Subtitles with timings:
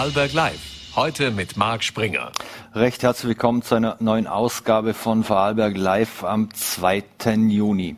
[0.00, 0.60] Vorarlberg Live.
[0.96, 2.32] Heute mit Marc Springer.
[2.74, 7.04] Recht herzlich willkommen zu einer neuen Ausgabe von Vorarlberg Live am 2.
[7.50, 7.96] Juni.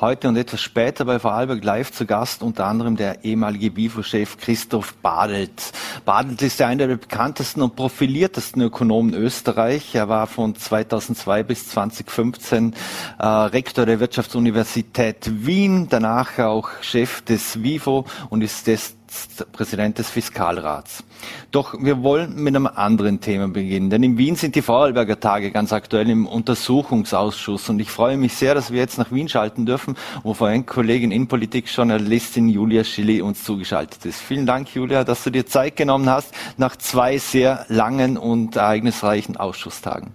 [0.00, 4.94] Heute und etwas später bei Vorarlberg Live zu Gast unter anderem der ehemalige BIFO-Chef Christoph
[4.94, 5.72] Badelt.
[6.06, 9.94] Badelt ist einer der bekanntesten und profiliertesten Ökonomen Österreich.
[9.94, 12.74] Er war von 2002 bis 2015
[13.18, 18.96] äh, Rektor der Wirtschaftsuniversität Wien, danach auch Chef des WIFO und ist des
[19.52, 21.04] Präsident des Fiskalrats.
[21.50, 25.50] Doch wir wollen mit einem anderen Thema beginnen, denn in Wien sind die Vorarlberger Tage
[25.50, 29.66] ganz aktuell im Untersuchungsausschuss und ich freue mich sehr, dass wir jetzt nach Wien schalten
[29.66, 34.20] dürfen, wo vorhin Kollegin Innenpolitik, Journalistin Julia Schilly uns zugeschaltet ist.
[34.20, 39.36] Vielen Dank, Julia, dass du dir Zeit genommen hast nach zwei sehr langen und ereignisreichen
[39.36, 40.14] Ausschusstagen.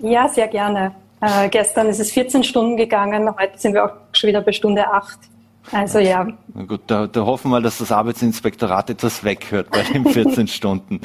[0.00, 0.94] Ja, sehr gerne.
[1.20, 4.88] Äh, gestern ist es 14 Stunden gegangen, heute sind wir auch schon wieder bei Stunde
[4.88, 5.31] 8.
[5.70, 6.26] Also ja.
[6.54, 11.00] Na gut, da, da hoffen wir, dass das Arbeitsinspektorat etwas weghört bei den 14 Stunden.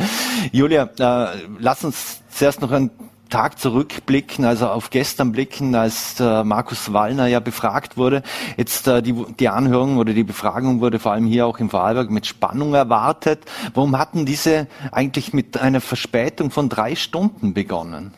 [0.51, 2.91] Julia, äh, lass uns zuerst noch einen
[3.29, 8.23] Tag zurückblicken, also auf gestern blicken, als äh, Markus Wallner ja befragt wurde.
[8.55, 12.09] Jetzt äh, die, die Anhörung oder die Befragung wurde vor allem hier auch im Vorarlberg
[12.09, 13.39] mit Spannung erwartet.
[13.73, 18.13] Warum hatten diese eigentlich mit einer Verspätung von drei Stunden begonnen?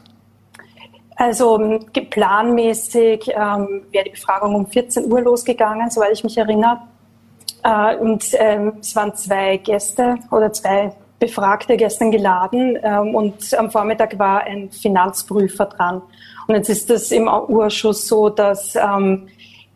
[1.19, 6.79] Also ähm, planmäßig ähm, wäre die Befragung um 14 Uhr losgegangen, soweit ich mich erinnere.
[7.61, 13.69] Äh, und ähm, es waren zwei Gäste oder zwei Befragte gestern geladen ähm, und am
[13.69, 16.01] Vormittag war ein Finanzprüfer dran.
[16.47, 19.27] Und jetzt ist es im Urschuss so, dass ähm,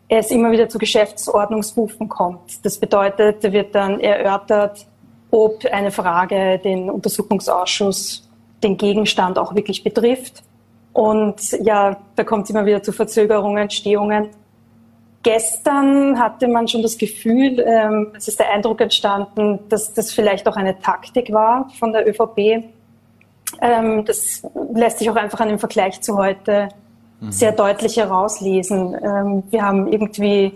[0.08, 2.64] es immer wieder zu Geschäftsordnungsrufen kommt.
[2.64, 4.86] Das bedeutet, wird dann erörtert,
[5.30, 8.26] ob eine Frage den Untersuchungsausschuss,
[8.62, 10.42] den Gegenstand auch wirklich betrifft.
[10.94, 14.30] Und ja, da kommt es immer wieder zu Verzögerungen, Stehungen.
[15.24, 20.46] Gestern hatte man schon das Gefühl, ähm, es ist der Eindruck entstanden, dass das vielleicht
[20.46, 22.64] auch eine Taktik war von der ÖVP.
[23.60, 26.68] Ähm, das lässt sich auch einfach an dem Vergleich zu heute
[27.20, 27.32] mhm.
[27.32, 28.94] sehr deutlich herauslesen.
[29.02, 30.52] Ähm, wir haben irgendwie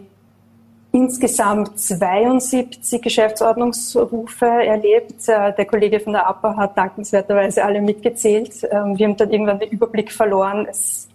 [0.93, 5.29] insgesamt 72 Geschäftsordnungsrufe erlebt.
[5.29, 8.67] Äh, der Kollege von der APA hat dankenswerterweise alle mitgezählt.
[8.71, 10.67] Ähm, wir haben dann irgendwann den Überblick verloren.
[10.69, 11.09] Es,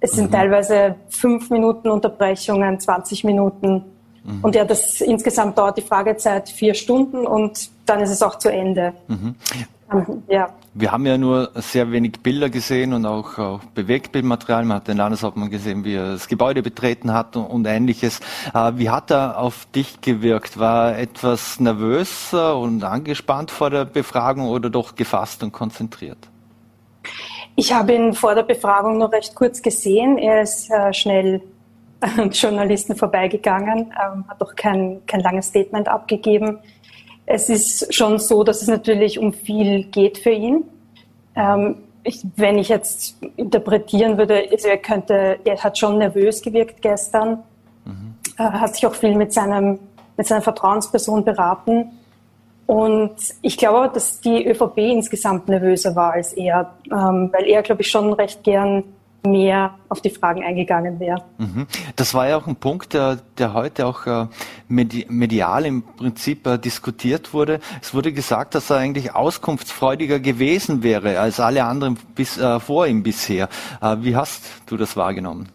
[0.00, 0.34] es sind mhm.
[0.34, 3.84] teilweise fünf Minuten Unterbrechungen, 20 Minuten.
[4.24, 4.40] Mhm.
[4.42, 8.50] Und ja, das insgesamt dauert die Fragezeit vier Stunden und dann ist es auch zu
[8.50, 8.94] Ende.
[9.06, 9.36] Mhm.
[10.28, 10.48] Ja.
[10.72, 14.64] Wir haben ja nur sehr wenig Bilder gesehen und auch, auch Bewegtbildmaterial.
[14.64, 18.20] Man hat den Landeshauptmann gesehen, wie er das Gebäude betreten hat und, und ähnliches.
[18.52, 20.58] Äh, wie hat er auf dich gewirkt?
[20.58, 26.18] War er etwas nervös und angespannt vor der Befragung oder doch gefasst und konzentriert?
[27.56, 30.18] Ich habe ihn vor der Befragung noch recht kurz gesehen.
[30.18, 31.40] Er ist äh, schnell
[32.00, 36.58] an Journalisten vorbeigegangen, ähm, hat auch kein, kein langes Statement abgegeben
[37.26, 40.64] es ist schon so, dass es natürlich um viel geht für ihn.
[41.34, 46.82] Ähm, ich, wenn ich jetzt interpretieren würde, also er könnte, er hat schon nervös gewirkt
[46.82, 47.42] gestern,
[47.84, 48.14] mhm.
[48.38, 49.78] äh, hat sich auch viel mit seinem,
[50.16, 51.90] mit seiner Vertrauensperson beraten.
[52.66, 57.82] Und ich glaube, dass die ÖVP insgesamt nervöser war als er, ähm, weil er, glaube
[57.82, 58.84] ich, schon recht gern
[59.26, 61.22] mehr auf die Fragen eingegangen wäre.
[61.38, 61.66] Mhm.
[61.96, 64.26] Das war ja auch ein Punkt, der, der heute auch äh,
[64.68, 67.60] medial im Prinzip äh, diskutiert wurde.
[67.80, 72.86] Es wurde gesagt, dass er eigentlich auskunftsfreudiger gewesen wäre als alle anderen bis, äh, vor
[72.86, 73.48] ihm bisher.
[73.80, 75.48] Äh, wie hast du das wahrgenommen?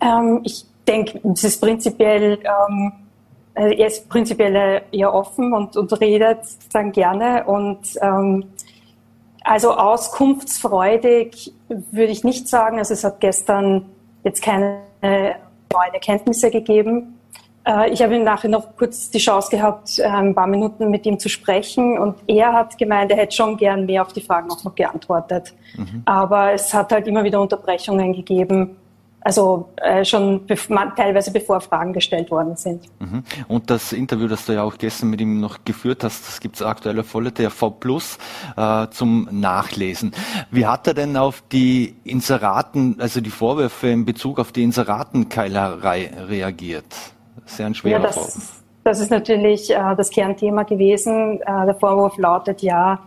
[0.00, 2.92] Ähm, ich denke, es ist prinzipiell, ähm,
[3.54, 6.40] äh, er ist prinzipiell eher offen und, und redet
[6.72, 8.44] dann gerne und ähm,
[9.48, 12.78] also auskunftsfreudig würde ich nicht sagen.
[12.78, 13.86] Also es hat gestern
[14.22, 17.18] jetzt keine neuen Erkenntnisse gegeben.
[17.64, 21.06] Äh, ich habe ihm nachher noch kurz die Chance gehabt, äh, ein paar Minuten mit
[21.06, 24.50] ihm zu sprechen und er hat gemeint, er hätte schon gern mehr auf die Fragen
[24.50, 25.54] auch noch geantwortet.
[25.76, 26.02] Mhm.
[26.04, 28.76] Aber es hat halt immer wieder Unterbrechungen gegeben
[29.20, 32.84] also äh, schon bev teilweise bevor Fragen gestellt worden sind.
[33.00, 33.24] Mhm.
[33.48, 36.56] Und das Interview, das du ja auch gestern mit ihm noch geführt hast, das gibt
[36.56, 38.18] es aktuell auf Volle TV Plus
[38.56, 40.12] äh, zum Nachlesen.
[40.50, 46.10] Wie hat er denn auf die Inseraten, also die Vorwürfe in Bezug auf die Inseratenkeilerei
[46.28, 46.86] reagiert?
[47.44, 48.62] Sehr ein schwerer ja, das, Vorwurf.
[48.84, 51.40] Das ist natürlich äh, das Kernthema gewesen.
[51.40, 53.00] Äh, der Vorwurf lautet ja,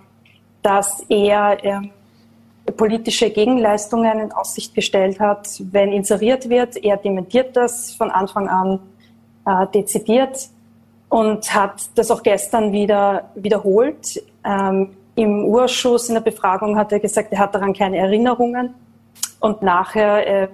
[0.61, 1.91] dass er ähm,
[2.71, 5.47] politische Gegenleistungen in Aussicht gestellt hat.
[5.71, 8.79] Wenn inseriert wird, er dementiert das von Anfang an
[9.45, 10.49] äh, dezidiert
[11.09, 14.23] und hat das auch gestern wieder wiederholt.
[14.45, 18.73] Ähm, Im Urschuss in der Befragung hat er gesagt, er hat daran keine Erinnerungen.
[19.39, 20.47] Und nachher äh,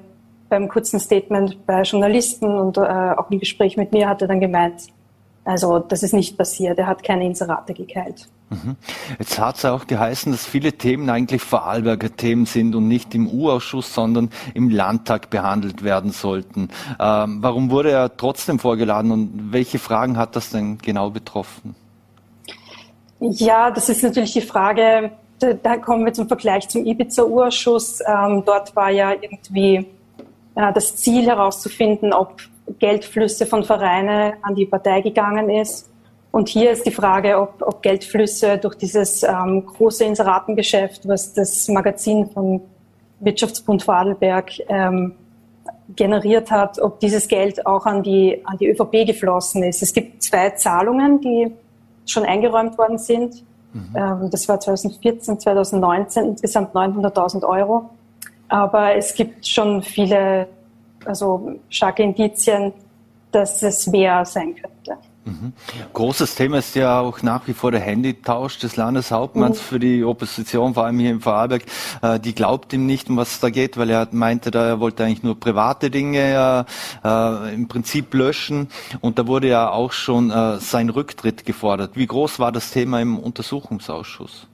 [0.50, 4.40] beim kurzen Statement bei Journalisten und äh, auch im Gespräch mit mir hat er dann
[4.40, 4.88] gemeint,
[5.48, 6.78] Also das ist nicht passiert.
[6.78, 8.28] Er hat keine Inserate gekeilt.
[8.50, 8.76] Mhm.
[9.18, 13.30] Jetzt hat es auch geheißen, dass viele Themen eigentlich Vorarlberger Themen sind und nicht im
[13.30, 16.68] U-Ausschuss, sondern im Landtag behandelt werden sollten.
[17.00, 21.76] Ähm, warum wurde er trotzdem vorgeladen und welche Fragen hat das denn genau betroffen?
[23.22, 28.02] Ja, das ist natürlich die Frage, da, da kommen wir zum Vergleich zum Ibiza-U-Ausschuss.
[28.06, 29.88] Ähm, dort war ja irgendwie
[30.56, 32.42] äh, das Ziel herauszufinden, ob
[32.80, 35.90] Geldflüsse von Vereinen an die Partei gegangen ist.
[36.32, 41.68] Und hier ist die Frage, ob, ob Geldflüsse durch dieses ähm, große Inseratengeschäft, was das
[41.70, 42.62] Magazin vom
[43.20, 45.16] Wirtschaftsbund Vorarlberg ähm,
[45.96, 49.82] generiert hat, ob dieses Geld auch an die, an die ÖVP geflossen ist.
[49.82, 51.52] Es gibt zwei Zahlungen, die
[52.06, 53.44] schon eingeräumt worden sind.
[53.74, 53.96] Mhm.
[53.96, 57.90] Ähm, das war 2014, 2019, insgesamt 900.000 Euro.
[58.50, 60.48] Aber es gibt schon viele
[61.08, 62.74] also starke Indizien,
[63.32, 64.98] dass es mehr sein könnte.
[65.28, 65.52] Mhm.
[65.94, 69.62] Großes Thema ist ja auch nach wie vor der Handytausch des Landeshauptmanns mhm.
[69.62, 71.64] für die Opposition, vor allem hier im Vorarlberg.
[72.02, 74.80] Äh, die glaubt ihm nicht, um was es da geht, weil er meinte, da er
[74.80, 76.66] wollte eigentlich nur private Dinge
[77.04, 78.70] äh, äh, im Prinzip löschen.
[79.02, 81.92] Und da wurde ja auch schon äh, sein Rücktritt gefordert.
[81.96, 84.48] Wie groß war das Thema im Untersuchungsausschuss?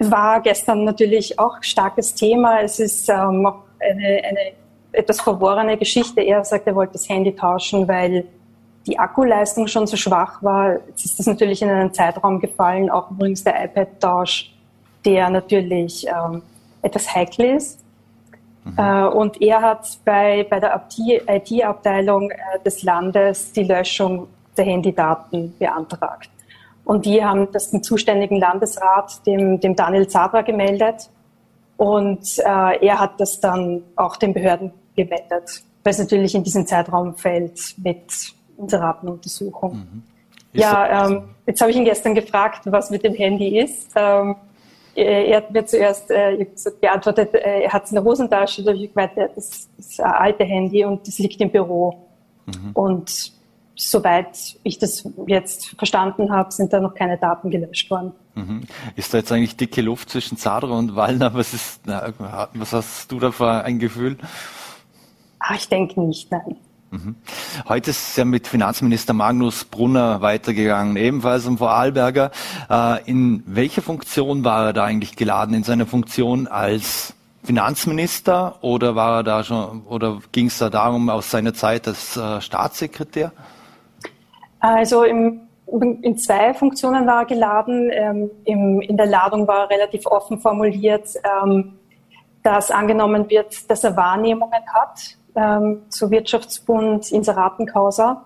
[0.00, 2.60] War gestern natürlich auch starkes Thema.
[2.60, 3.48] Es ist ähm,
[3.80, 4.52] eine, eine
[4.98, 6.20] etwas verworrene Geschichte.
[6.20, 8.24] Er sagt, er wollte das Handy tauschen, weil
[8.86, 10.78] die Akkuleistung schon zu schwach war.
[10.88, 14.52] Jetzt ist das natürlich in einen Zeitraum gefallen, auch übrigens der iPad-Tausch,
[15.04, 16.42] der natürlich ähm,
[16.82, 17.80] etwas heikel ist.
[18.64, 18.74] Mhm.
[18.76, 25.54] Äh, und er hat bei, bei der IT-Abteilung äh, des Landes die Löschung der Handydaten
[25.58, 26.30] beantragt.
[26.84, 31.10] Und die haben das dem zuständigen Landesrat, dem, dem Daniel Zadra, gemeldet.
[31.76, 34.72] Und äh, er hat das dann auch den Behörden
[35.06, 39.76] weil es natürlich in diesen Zeitraum fällt mit Inseratenuntersuchung.
[39.76, 40.02] Mhm.
[40.52, 43.90] Ja, ähm, jetzt habe ich ihn gestern gefragt, was mit dem Handy ist.
[43.94, 44.36] Ähm,
[44.94, 46.44] er hat mir zuerst äh,
[46.80, 48.64] geantwortet, äh, er hat es in der Hosentasche.
[48.64, 52.08] Da habe ich gemeint, das ist ein altes Handy und das liegt im Büro.
[52.46, 52.70] Mhm.
[52.72, 53.32] Und
[53.76, 58.12] soweit ich das jetzt verstanden habe, sind da noch keine Daten gelöscht worden.
[58.34, 58.62] Mhm.
[58.96, 61.32] Ist da jetzt eigentlich dicke Luft zwischen Zadra und Wallner?
[61.34, 64.18] Was ist, was hast du da für ein Gefühl?
[65.50, 66.56] Ach, ich denke nicht, nein.
[66.90, 67.16] Mhm.
[67.68, 72.30] Heute ist es ja mit Finanzminister Magnus Brunner weitergegangen, ebenfalls um Vorarlberger.
[72.68, 75.54] Äh, in welcher Funktion war er da eigentlich geladen?
[75.54, 77.14] In seiner Funktion als
[77.44, 82.18] Finanzminister oder war er da schon oder ging es da darum aus seiner Zeit als
[82.18, 83.32] äh, Staatssekretär?
[84.60, 85.40] Also im,
[86.02, 87.90] in zwei Funktionen war er geladen.
[87.90, 91.08] Ähm, im, in der Ladung war er relativ offen formuliert,
[91.42, 91.78] ähm,
[92.42, 98.24] dass angenommen wird, dass er Wahrnehmungen hat ähm, zu Wirtschaftsbund Inseratencausa.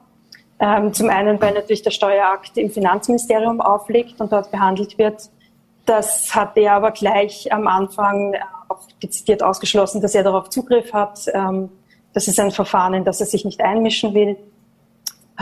[0.59, 5.29] Ähm, zum einen, weil natürlich der Steuerakt im Finanzministerium aufliegt und dort behandelt wird.
[5.85, 8.37] Das hat er aber gleich am Anfang
[8.69, 11.26] auch dezidiert ausgeschlossen, dass er darauf Zugriff hat.
[11.35, 11.69] Ähm,
[12.14, 14.37] das ist ein Verfahren, in das er sich nicht einmischen will.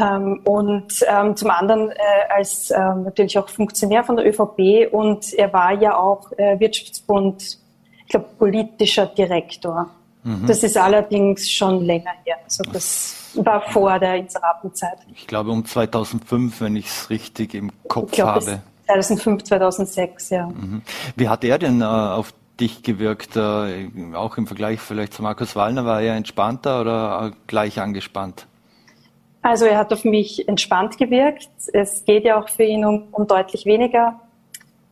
[0.00, 1.94] Ähm, und ähm, zum anderen äh,
[2.30, 7.58] als ähm, natürlich auch Funktionär von der ÖVP und er war ja auch äh, Wirtschaftsbund,
[7.98, 9.90] ich glaube, politischer Direktor.
[10.22, 10.46] Mhm.
[10.46, 12.36] Das ist allerdings schon länger her.
[12.44, 14.98] Also das war vor der Inseratenzeit.
[15.14, 18.60] Ich glaube um 2005, wenn ich es richtig im Kopf glaub, habe.
[18.86, 20.46] 2005, 2006, ja.
[20.46, 20.82] Mhm.
[21.16, 23.36] Wie hat er denn äh, auf dich gewirkt?
[23.36, 28.46] Äh, auch im Vergleich vielleicht zu Markus Wallner, war er entspannter oder äh, gleich angespannt?
[29.42, 31.48] Also er hat auf mich entspannt gewirkt.
[31.72, 34.20] Es geht ja auch für ihn um, um deutlich weniger.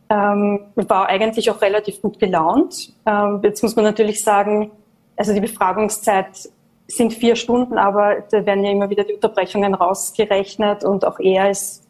[0.09, 2.93] Ähm, war eigentlich auch relativ gut gelaunt.
[3.05, 4.71] Ähm, jetzt muss man natürlich sagen,
[5.19, 6.49] also die Befragungszeit
[6.87, 11.51] sind vier Stunden, aber da werden ja immer wieder die Unterbrechungen rausgerechnet und auch er
[11.51, 11.83] ist,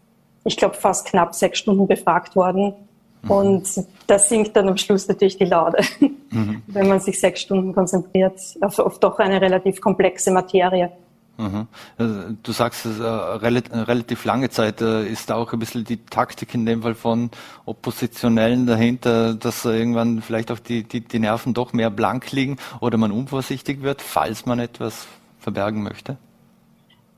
[0.43, 2.73] ich glaube, fast knapp sechs Stunden befragt worden.
[3.21, 3.31] Mhm.
[3.31, 5.83] Und das sinkt dann am Schluss natürlich die Laude,
[6.31, 6.63] mhm.
[6.67, 10.91] wenn man sich sechs Stunden konzentriert auf, auf doch eine relativ komplexe Materie.
[11.39, 11.67] Mhm.
[11.97, 16.65] Äh, du sagst, äh, relativ lange Zeit äh, ist auch ein bisschen die Taktik in
[16.65, 17.31] dem Fall von
[17.65, 22.97] Oppositionellen dahinter, dass irgendwann vielleicht auch die, die, die Nerven doch mehr blank liegen oder
[22.97, 25.07] man unvorsichtig wird, falls man etwas
[25.39, 26.17] verbergen möchte?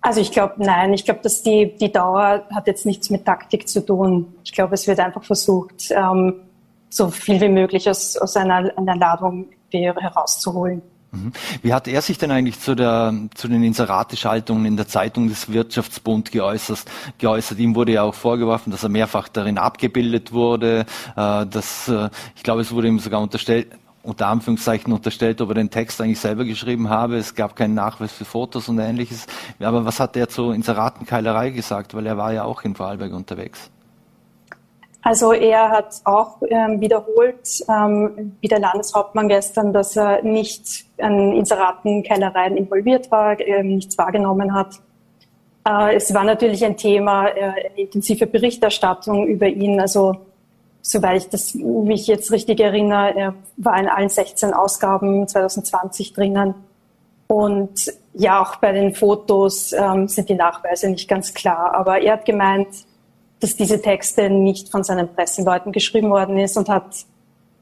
[0.01, 3.67] Also ich glaube, nein, ich glaube, dass die, die Dauer hat jetzt nichts mit Taktik
[3.67, 4.35] zu tun.
[4.43, 6.41] Ich glaube, es wird einfach versucht, ähm,
[6.89, 10.83] so viel wie möglich aus, aus einer, einer Ladung herauszuholen.
[11.11, 11.33] Mhm.
[11.61, 15.51] Wie hat er sich denn eigentlich zu, der, zu den Inserateschaltungen in der Zeitung des
[15.51, 16.85] Wirtschaftsbund geäußert?
[17.17, 17.59] geäußert?
[17.59, 20.85] Ihm wurde ja auch vorgeworfen, dass er mehrfach darin abgebildet wurde.
[21.15, 23.67] Äh, dass, äh, ich glaube, es wurde ihm sogar unterstellt,
[24.03, 27.17] unter Anführungszeichen unterstellt, ob er den Text eigentlich selber geschrieben habe.
[27.17, 29.27] Es gab keinen Nachweis für Fotos und ähnliches.
[29.59, 31.93] Aber was hat er zur Inseratenkeilerei gesagt?
[31.93, 33.69] Weil er war ja auch in Vorarlberg unterwegs.
[35.03, 41.31] Also er hat auch ähm, wiederholt, ähm, wie der Landeshauptmann gestern, dass er nicht an
[41.31, 44.79] Inseratenkeilereien involviert war, äh, nichts wahrgenommen hat.
[45.67, 49.79] Äh, es war natürlich ein Thema, äh, eine intensive Berichterstattung über ihn.
[49.79, 50.17] Also
[50.83, 56.53] soweit ich das mich jetzt richtig erinnere, er war in allen 16 Ausgaben 2020 drinnen.
[57.25, 61.73] Und ja, auch bei den Fotos ähm, sind die Nachweise nicht ganz klar.
[61.73, 62.67] Aber er hat gemeint,
[63.41, 67.05] dass diese Texte nicht von seinen Presseleuten geschrieben worden ist und hat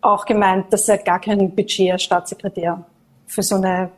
[0.01, 2.85] auch gemeint, dass er gar kein Budget als Staatssekretär
[3.25, 3.89] für so eine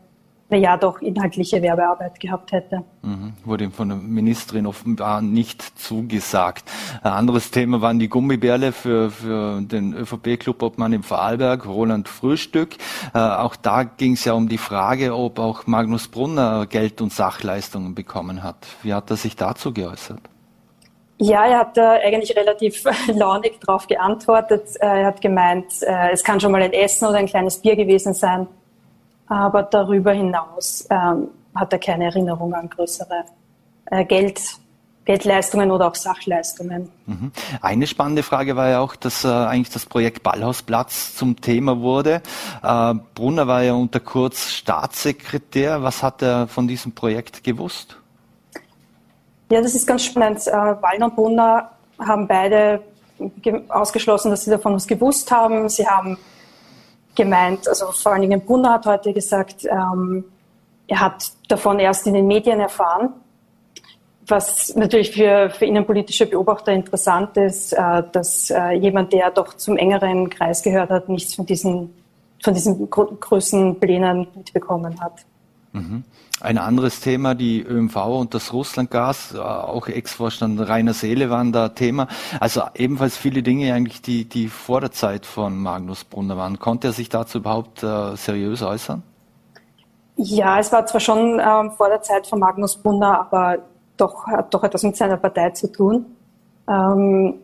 [0.51, 2.83] eine ja doch inhaltliche Werbearbeit gehabt hätte.
[3.01, 3.33] Mhm.
[3.45, 6.69] Wurde ihm von der Ministerin offenbar nicht zugesagt.
[7.01, 12.75] Ein anderes Thema waren die Gummibärle für, für den ÖVP-Clubobmann im Vorarlberg, Roland Frühstück.
[13.13, 17.13] Äh, auch da ging es ja um die Frage, ob auch Magnus Brunner Geld und
[17.13, 18.67] Sachleistungen bekommen hat.
[18.83, 20.30] Wie hat er sich dazu geäußert?
[21.23, 24.75] Ja, er hat da eigentlich relativ launig darauf geantwortet.
[24.79, 28.13] Er hat gemeint, äh, es kann schon mal ein Essen oder ein kleines Bier gewesen
[28.13, 28.47] sein
[29.31, 33.23] aber darüber hinaus ähm, hat er keine Erinnerung an größere
[33.85, 34.41] äh, Geld,
[35.05, 36.89] Geldleistungen oder auch Sachleistungen.
[37.05, 37.31] Mhm.
[37.61, 42.21] Eine spannende Frage war ja auch, dass äh, eigentlich das Projekt Ballhausplatz zum Thema wurde.
[42.61, 45.81] Äh, Brunner war ja unter Kurz Staatssekretär.
[45.81, 48.00] Was hat er von diesem Projekt gewusst?
[49.51, 50.47] Ja, das ist ganz spannend.
[50.47, 52.81] Äh, Wallner und Brunner haben beide
[53.67, 55.67] ausgeschlossen, dass sie davon was gewusst haben.
[55.67, 56.17] Sie haben
[57.15, 60.23] gemeint, also vor allen Dingen Brunner hat heute gesagt, ähm,
[60.87, 63.09] er hat davon erst in den Medien erfahren,
[64.25, 69.75] was natürlich für, für innenpolitische Beobachter interessant ist, äh, dass äh, jemand, der doch zum
[69.75, 71.93] engeren Kreis gehört hat, nichts von diesen,
[72.41, 75.25] von diesen größten Plänen mitbekommen hat.
[75.73, 76.03] Mhm.
[76.41, 81.69] Ein anderes Thema, die ÖMV und das Russlandgas, äh, auch Ex-Vorstand Rainer Seele waren da
[81.69, 82.07] Thema.
[82.39, 86.59] Also ebenfalls viele Dinge eigentlich, die, die vor der Zeit von Magnus Brunner waren.
[86.59, 89.03] Konnte er sich dazu überhaupt äh, seriös äußern?
[90.17, 93.59] Ja, es war zwar schon ähm, vor der Zeit von Magnus Brunner, aber
[93.97, 96.05] doch hat doch etwas mit seiner Partei zu tun.
[96.67, 97.35] Ähm,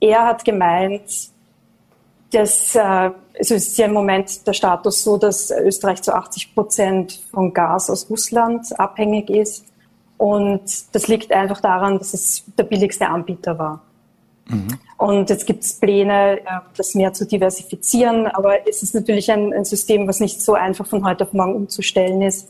[0.00, 1.30] er hat gemeint,
[2.36, 2.80] dass äh,
[3.38, 7.52] also es ist ja im Moment der Status so, dass Österreich zu 80 Prozent von
[7.52, 9.64] Gas aus Russland abhängig ist.
[10.16, 10.62] Und
[10.94, 13.82] das liegt einfach daran, dass es der billigste Anbieter war.
[14.48, 14.68] Mhm.
[14.96, 16.42] Und jetzt gibt es Pläne, äh,
[16.76, 20.86] das mehr zu diversifizieren, aber es ist natürlich ein, ein, System, was nicht so einfach
[20.86, 22.48] von heute auf morgen umzustellen ist,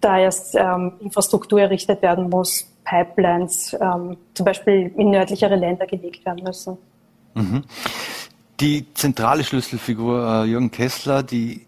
[0.00, 6.24] da erst ähm, Infrastruktur errichtet werden muss, Pipelines ähm, zum Beispiel in nördlichere Länder gelegt
[6.24, 6.78] werden müssen.
[7.34, 7.64] Mhm.
[8.60, 11.66] Die zentrale Schlüsselfigur äh, Jürgen Kessler, die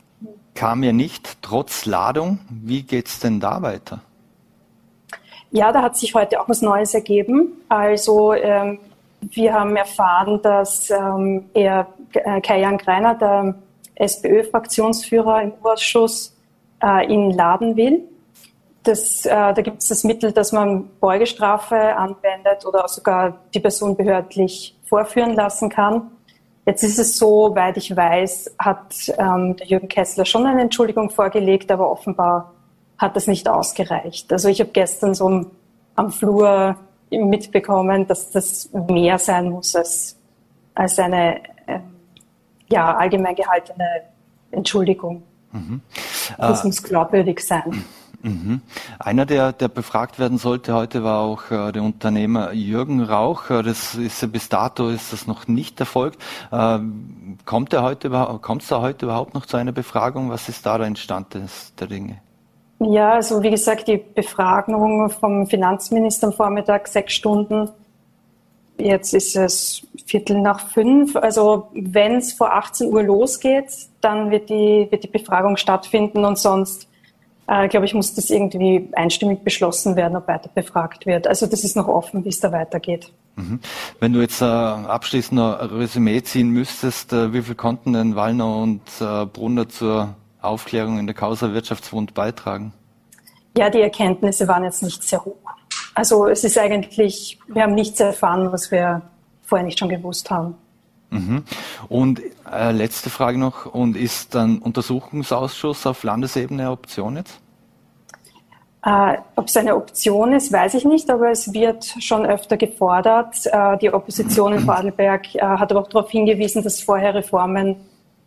[0.55, 2.38] kam ja nicht, trotz Ladung.
[2.49, 4.00] Wie geht's denn da weiter?
[5.50, 7.52] Ja, da hat sich heute auch was Neues ergeben.
[7.69, 8.78] Also ähm,
[9.21, 13.55] wir haben erfahren, dass ähm, er, äh, Kai-Jan Greiner, der
[13.97, 16.37] SPÖ-Fraktionsführer im Ausschuss,
[16.83, 18.05] äh, ihn laden will.
[18.83, 23.97] Das, äh, da gibt es das Mittel, dass man Beugestrafe anwendet oder sogar die Person
[23.97, 26.11] behördlich vorführen lassen kann.
[26.66, 31.11] Jetzt ist es so, weit ich weiß, hat ähm, der Jürgen Kessler schon eine Entschuldigung
[31.11, 32.52] vorgelegt, aber offenbar
[32.99, 34.32] hat das nicht ausgereicht.
[34.32, 35.50] Also ich habe gestern so am,
[35.94, 36.76] am Flur
[37.11, 40.16] mitbekommen, dass das mehr sein muss als,
[40.75, 41.78] als eine äh,
[42.68, 44.02] ja, allgemein gehaltene
[44.50, 45.23] Entschuldigung.
[45.52, 45.80] Mhm.
[46.37, 47.85] Das äh, muss glaubwürdig sein.
[48.26, 48.61] Mhm.
[48.99, 53.50] Einer, der, der befragt werden sollte heute, war auch äh, der Unternehmer Jürgen Rauch.
[53.50, 56.21] Äh, das ist bis dato ist das noch nicht erfolgt.
[56.50, 56.80] Äh,
[57.45, 58.11] kommt er heute
[58.42, 60.28] kommt es da heute überhaupt noch zu einer Befragung?
[60.30, 61.38] Was ist da der Entstand
[61.78, 62.18] der Dinge?
[62.80, 67.71] Ja, also wie gesagt, die Befragung vom Finanzminister am Vormittag sechs Stunden.
[68.76, 71.14] Jetzt ist es Viertel nach fünf.
[71.14, 76.38] Also wenn es vor 18 Uhr losgeht, dann wird die, wird die Befragung stattfinden und
[76.38, 76.88] sonst
[77.48, 81.26] äh, glaube ich, muss das irgendwie einstimmig beschlossen werden, ob weiter befragt wird.
[81.26, 83.12] Also das ist noch offen, wie es da weitergeht.
[83.36, 83.60] Mhm.
[84.00, 88.16] Wenn du jetzt äh, abschließend noch ein Resümee ziehen müsstest, äh, wie viel konnten denn
[88.16, 92.72] Wallner und äh, Brunner zur Aufklärung in der Causa Wirtschaftswund beitragen?
[93.56, 95.36] Ja, die Erkenntnisse waren jetzt nicht sehr hoch.
[95.94, 99.02] Also es ist eigentlich, wir haben nichts erfahren, was wir
[99.42, 100.54] vorher nicht schon gewusst haben.
[101.16, 101.42] Mhm.
[101.88, 107.40] Und äh, letzte Frage noch, und ist ein Untersuchungsausschuss auf Landesebene eine Option jetzt?
[108.85, 113.44] Äh, Ob es eine Option ist, weiß ich nicht, aber es wird schon öfter gefordert.
[113.46, 117.76] Äh, die Opposition in Vorarlberg äh, hat aber auch darauf hingewiesen, dass vorher Reformen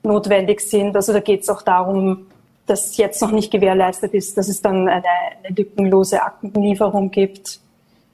[0.03, 0.95] notwendig sind.
[0.95, 2.27] Also da geht es auch darum,
[2.65, 5.03] dass jetzt noch nicht gewährleistet ist, dass es dann eine,
[5.43, 7.59] eine lückenlose Aktenlieferung gibt.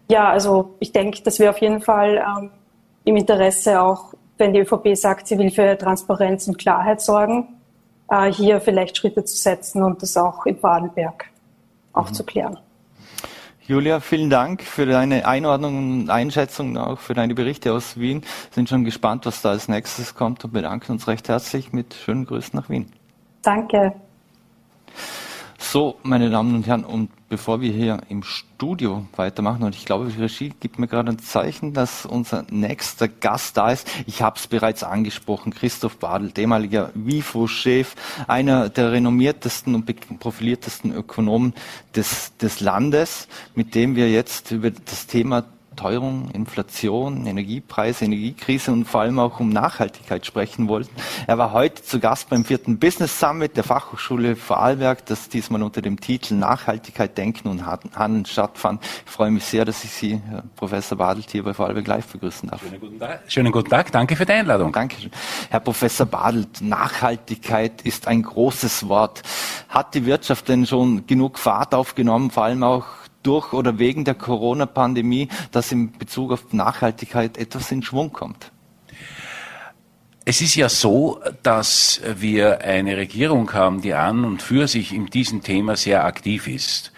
[0.07, 2.51] Ja, also ich denke, das wäre auf jeden Fall ähm,
[3.05, 7.47] im Interesse auch, wenn die ÖVP sagt, sie will für Transparenz und Klarheit sorgen,
[8.09, 11.25] äh, hier vielleicht Schritte zu setzen und das auch in Badenberg
[11.93, 12.53] aufzuklären.
[12.53, 12.59] Mhm.
[13.67, 18.21] Julia, vielen Dank für deine Einordnung und Einschätzung, auch für deine Berichte aus Wien.
[18.51, 22.25] Sind schon gespannt, was da als nächstes kommt und bedanken uns recht herzlich mit schönen
[22.27, 22.91] Grüßen nach Wien.
[23.41, 23.93] Danke.
[25.57, 30.07] So, meine Damen und Herren, und bevor wir hier im Studio weitermachen, und ich glaube,
[30.07, 33.87] die Regie gibt mir gerade ein Zeichen, dass unser nächster Gast da ist.
[34.05, 37.95] Ich habe es bereits angesprochen, Christoph Badl, ehemaliger WIFO-Chef,
[38.27, 41.53] einer der renommiertesten und profiliertesten Ökonomen
[41.95, 45.45] des, des Landes, mit dem wir jetzt über das Thema
[45.75, 50.95] Teuerung, Inflation, Energiepreise, Energiekrise und vor allem auch um Nachhaltigkeit sprechen wollten.
[51.27, 55.81] Er war heute zu Gast beim vierten Business Summit der Fachhochschule Vorarlberg, das diesmal unter
[55.81, 58.83] dem Titel Nachhaltigkeit denken und handeln stattfand.
[59.05, 62.49] Ich freue mich sehr, dass ich Sie, Herr Professor Badelt, hier bei Vorarlberg live begrüßen
[62.49, 62.61] darf.
[62.61, 63.21] Schönen guten Tag.
[63.27, 63.91] Schönen guten Tag.
[63.91, 64.71] Danke für die Einladung.
[64.71, 65.11] Dankeschön.
[65.49, 69.23] Herr Professor Badelt, Nachhaltigkeit ist ein großes Wort.
[69.69, 72.85] Hat die Wirtschaft denn schon genug Fahrt aufgenommen, vor allem auch
[73.25, 78.51] durch oder wegen der Corona-Pandemie, dass in Bezug auf Nachhaltigkeit etwas in Schwung kommt?
[80.27, 85.05] Es ist ja so, dass wir eine Regierung haben, die an und für sich in
[85.05, 86.91] diesem Thema sehr aktiv ist.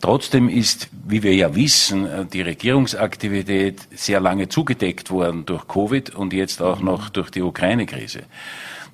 [0.00, 6.32] Trotzdem ist, wie wir ja wissen, die Regierungsaktivität sehr lange zugedeckt worden durch Covid und
[6.32, 8.24] jetzt auch noch durch die Ukraine-Krise.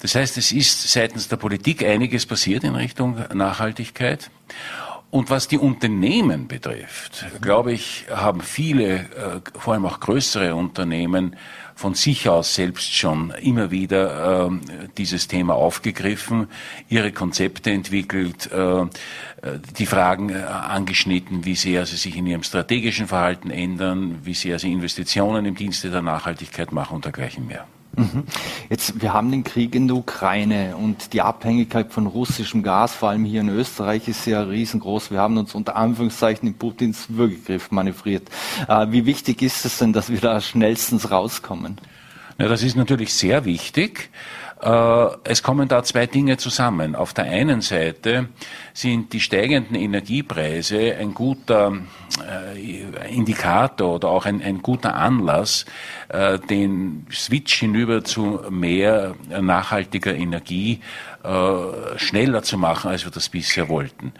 [0.00, 4.30] Das heißt, es ist seitens der Politik einiges passiert in Richtung Nachhaltigkeit.
[5.14, 11.36] Und was die Unternehmen betrifft, glaube ich, haben viele, äh, vor allem auch größere Unternehmen,
[11.76, 14.50] von sich aus selbst schon immer wieder äh,
[14.98, 16.48] dieses Thema aufgegriffen,
[16.88, 18.86] ihre Konzepte entwickelt, äh,
[19.78, 24.58] die Fragen äh, angeschnitten, wie sehr sie sich in ihrem strategischen Verhalten ändern, wie sehr
[24.58, 27.68] sie Investitionen im Dienste der Nachhaltigkeit machen und dergleichen mehr.
[27.96, 28.24] Mhm.
[28.70, 33.10] Jetzt, wir haben den Krieg in der Ukraine und die Abhängigkeit von russischem Gas, vor
[33.10, 35.10] allem hier in Österreich, ist ja riesengroß.
[35.10, 38.28] Wir haben uns unter Anführungszeichen in Putins Würgegriff manövriert.
[38.68, 41.78] Äh, wie wichtig ist es denn, dass wir da schnellstens rauskommen?
[42.38, 44.10] Ja, das ist natürlich sehr wichtig.
[44.60, 46.94] Äh, es kommen da zwei Dinge zusammen.
[46.94, 48.28] Auf der einen Seite
[48.72, 51.72] sind die steigenden Energiepreise ein guter
[52.54, 55.66] äh, Indikator oder auch ein, ein guter Anlass,
[56.08, 60.80] äh, den Switch hinüber zu mehr nachhaltiger Energie
[61.96, 64.12] schneller zu machen, als wir das bisher wollten.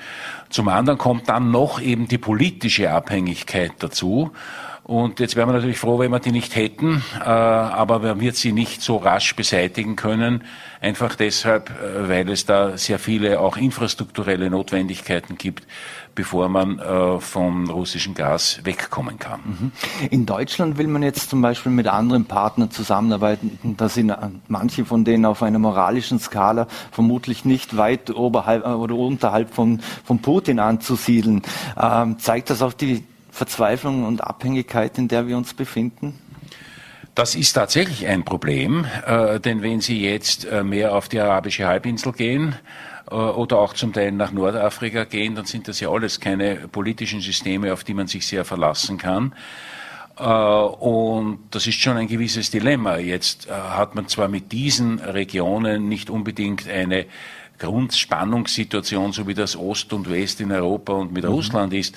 [0.48, 4.32] Zum anderen kommt dann noch eben die politische Abhängigkeit dazu.
[4.84, 8.36] Und jetzt wären wir natürlich froh, wenn wir die nicht hätten, äh, aber man wird
[8.36, 10.44] sie nicht so rasch beseitigen können,
[10.82, 15.66] einfach deshalb, äh, weil es da sehr viele auch infrastrukturelle Notwendigkeiten gibt,
[16.14, 19.40] bevor man äh, vom russischen Gas wegkommen kann.
[19.44, 19.72] Mhm.
[20.10, 23.76] In Deutschland will man jetzt zum Beispiel mit anderen Partnern zusammenarbeiten.
[23.78, 24.14] Da sind
[24.48, 30.20] manche von denen auf einer moralischen Skala vermutlich nicht weit oberhalb oder unterhalb von, von
[30.20, 31.40] Putin anzusiedeln.
[31.80, 33.02] Ähm, zeigt das auch die
[33.34, 36.18] Verzweiflung und Abhängigkeit, in der wir uns befinden?
[37.16, 41.66] Das ist tatsächlich ein Problem, äh, denn wenn Sie jetzt äh, mehr auf die arabische
[41.66, 42.54] Halbinsel gehen
[43.10, 47.20] äh, oder auch zum Teil nach Nordafrika gehen, dann sind das ja alles keine politischen
[47.20, 49.34] Systeme, auf die man sich sehr verlassen kann.
[50.16, 52.98] Und das ist schon ein gewisses Dilemma.
[52.98, 57.06] Jetzt hat man zwar mit diesen Regionen nicht unbedingt eine
[57.58, 61.30] Grundspannungssituation, so wie das Ost und West in Europa und mit mhm.
[61.30, 61.96] Russland ist,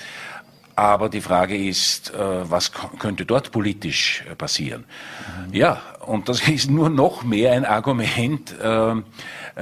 [0.78, 4.84] aber die Frage ist, äh, was könnte dort politisch äh, passieren?
[5.48, 5.52] Mhm.
[5.52, 8.94] Ja, und das ist nur noch mehr ein Argument, äh,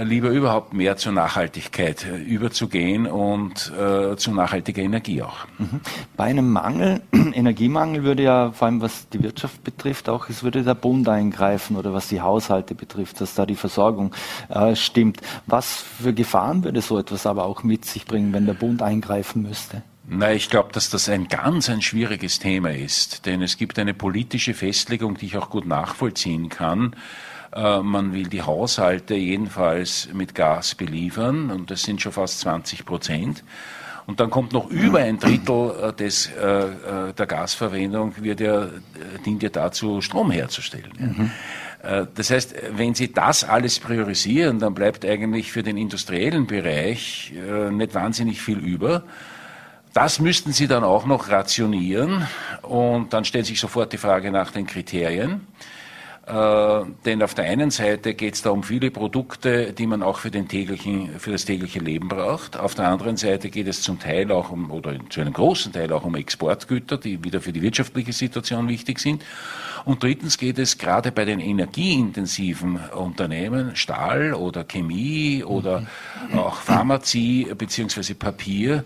[0.05, 3.73] lieber überhaupt mehr zur Nachhaltigkeit überzugehen und
[4.17, 5.47] zu nachhaltiger Energie auch.
[5.59, 5.81] Mhm.
[6.19, 10.65] Bei einem Mangel, Energiemangel würde ja, vor allem was die Wirtschaft betrifft, auch es würde
[10.65, 14.13] der Bund eingreifen oder was die Haushalte betrifft, dass da die Versorgung
[14.51, 15.23] äh, stimmt.
[15.47, 19.43] Was für Gefahren würde so etwas aber auch mit sich bringen, wenn der Bund eingreifen
[19.43, 19.83] müsste?
[20.09, 23.93] Na, ich glaube, dass das ein ganz ein schwieriges Thema ist, denn es gibt eine
[23.93, 26.95] politische Festlegung, die ich auch gut nachvollziehen kann.
[27.53, 32.85] Äh, man will die Haushalte jedenfalls mit Gas beliefern und das sind schon fast 20
[32.85, 33.43] Prozent.
[34.07, 38.69] Und dann kommt noch über ein Drittel äh, des, äh, äh, der Gasverwendung, wird ja,
[39.25, 40.93] dient ja dazu, Strom herzustellen.
[40.99, 41.31] Mhm.
[42.17, 47.33] Das heißt, wenn Sie das alles priorisieren, dann bleibt eigentlich für den industriellen Bereich
[47.71, 49.05] nicht wahnsinnig viel über.
[49.97, 52.29] Das müssten Sie dann auch noch rationieren
[52.61, 55.47] und dann stellt sich sofort die Frage nach den Kriterien.
[56.27, 60.19] Äh, denn auf der einen Seite geht es da um viele Produkte, die man auch
[60.19, 62.59] für, den täglichen, für das tägliche Leben braucht.
[62.59, 65.91] Auf der anderen Seite geht es zum Teil auch um, oder zu einem großen Teil
[65.93, 69.25] auch um Exportgüter, die wieder für die wirtschaftliche Situation wichtig sind.
[69.87, 75.87] Und drittens geht es gerade bei den energieintensiven Unternehmen, Stahl oder Chemie oder
[76.29, 76.39] mhm.
[76.41, 78.85] auch Pharmazie beziehungsweise Papier,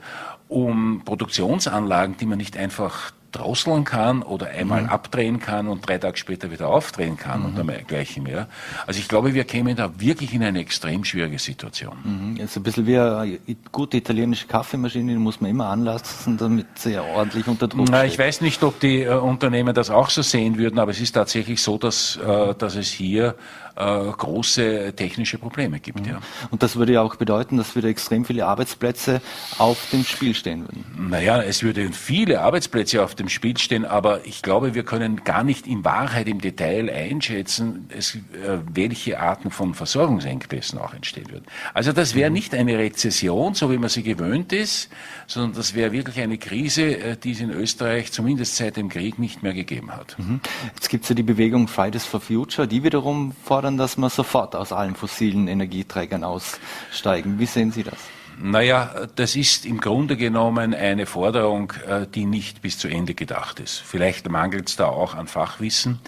[0.51, 4.89] um Produktionsanlagen, die man nicht einfach drosseln kann oder einmal mhm.
[4.89, 7.47] abdrehen kann und drei Tage später wieder aufdrehen kann mhm.
[7.59, 8.49] und dergleichen mehr.
[8.87, 11.97] Also ich glaube, wir kämen da wirklich in eine extrem schwierige Situation.
[12.03, 12.37] Mhm.
[12.39, 13.39] Ist ein bisschen wie eine
[13.71, 18.13] gute italienische Kaffeemaschine, die muss man immer anlassen, damit sie ordentlich unter Druck Na, steht.
[18.13, 21.13] Ich weiß nicht, ob die äh, Unternehmen das auch so sehen würden, aber es ist
[21.13, 23.37] tatsächlich so, dass, äh, dass es hier
[23.77, 26.01] große technische Probleme gibt.
[26.01, 26.13] Mhm.
[26.13, 26.21] Ja.
[26.51, 29.21] Und das würde ja auch bedeuten, dass wieder extrem viele Arbeitsplätze
[29.59, 31.09] auf dem Spiel stehen würden.
[31.11, 35.45] Naja, es würden viele Arbeitsplätze auf dem Spiel stehen, aber ich glaube, wir können gar
[35.45, 41.45] nicht in Wahrheit im Detail einschätzen, es, äh, welche Arten von Versorgungsengpässen auch entstehen würden.
[41.75, 42.35] Also das wäre mhm.
[42.35, 44.91] nicht eine Rezession, so wie man sie gewöhnt ist,
[45.27, 49.19] sondern das wäre wirklich eine Krise, äh, die es in Österreich zumindest seit dem Krieg
[49.19, 50.19] nicht mehr gegeben hat.
[50.19, 50.41] Mhm.
[50.75, 54.57] Jetzt gibt es ja die Bewegung Fridays for Future, die wiederum fordern, dass wir sofort
[54.57, 57.39] aus allen fossilen Energieträgern aussteigen.
[57.39, 57.99] Wie sehen Sie das?
[58.43, 63.61] Naja, das ist im Grunde genommen eine Forderung, äh, die nicht bis zu Ende gedacht
[63.61, 63.77] ist.
[63.81, 65.99] Vielleicht mangelt es da auch an Fachwissen,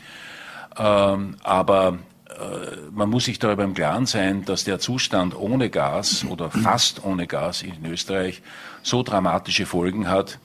[0.79, 1.99] ähm, aber
[2.31, 2.33] äh,
[2.91, 7.27] man muss sich darüber im Klaren sein, dass der Zustand ohne Gas oder fast ohne
[7.27, 8.41] Gas in Österreich
[8.83, 10.39] so dramatische Folgen hat,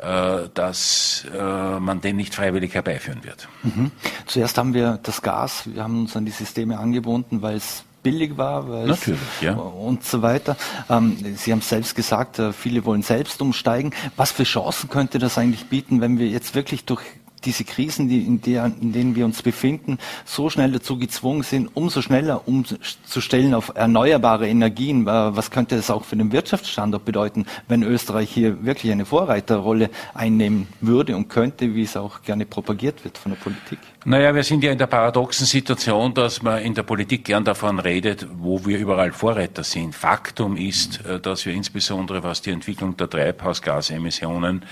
[0.00, 3.48] dass äh, man den nicht freiwillig herbeiführen wird.
[3.62, 3.90] Mhm.
[4.26, 8.36] Zuerst haben wir das Gas, wir haben uns an die Systeme angebunden, weil es billig
[8.36, 9.54] war Natürlich, ja.
[9.54, 10.56] und so weiter.
[10.88, 13.92] Ähm, Sie haben es selbst gesagt, viele wollen selbst umsteigen.
[14.16, 17.02] Was für Chancen könnte das eigentlich bieten, wenn wir jetzt wirklich durch
[17.46, 21.70] diese Krisen, die, in, der, in denen wir uns befinden, so schnell dazu gezwungen sind,
[21.74, 25.06] umso schneller umzustellen auf erneuerbare Energien.
[25.06, 30.68] Was könnte das auch für den Wirtschaftsstandort bedeuten, wenn Österreich hier wirklich eine Vorreiterrolle einnehmen
[30.80, 33.78] würde und könnte, wie es auch gerne propagiert wird von der Politik?
[34.08, 37.80] Naja, wir sind ja in der paradoxen Situation, dass man in der Politik gern davon
[37.80, 39.96] redet, wo wir überall Vorreiter sind.
[39.96, 44.64] Faktum ist, äh, dass wir insbesondere was die Entwicklung der Treibhausgasemissionen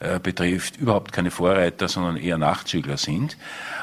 [0.00, 3.38] äh, betrifft, überhaupt keine Vorreiter, sondern eher Nachzügler sind.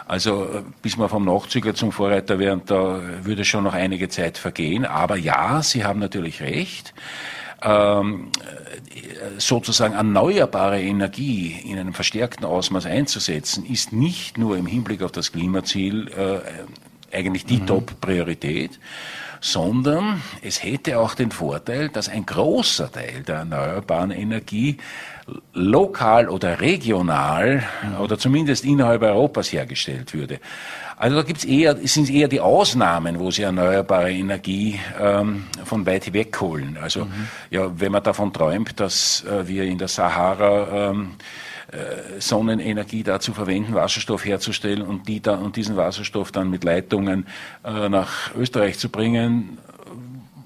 [0.06, 4.38] Also äh, bis wir vom Nachzügler zum Vorreiter werden, da würde schon noch einige Zeit
[4.38, 4.86] vergehen.
[4.86, 6.94] Aber ja, Sie haben natürlich recht
[7.62, 8.30] ähm,
[9.38, 15.32] sozusagen erneuerbare Energie in einem verstärkten Ausmaß einzusetzen, ist nicht nur im Hinblick auf das
[15.32, 17.68] Klimaziel äh, eigentlich die mhm.
[17.68, 18.80] Top-Priorität,
[19.42, 24.78] sondern es hätte auch den Vorteil, dass ein großer Teil der erneuerbaren Energie
[25.54, 28.02] lokal oder regional mhm.
[28.02, 30.40] oder zumindest innerhalb Europas hergestellt würde.
[31.00, 36.12] Also da gibt's eher, sind eher die Ausnahmen, wo sie erneuerbare Energie ähm, von weit
[36.12, 36.78] weg holen.
[36.80, 37.28] Also mhm.
[37.50, 41.12] ja, wenn man davon träumt, dass äh, wir in der Sahara ähm,
[41.72, 47.28] äh, Sonnenenergie dazu verwenden, Wasserstoff herzustellen und, die da, und diesen Wasserstoff dann mit Leitungen
[47.64, 49.58] äh, nach Österreich zu bringen,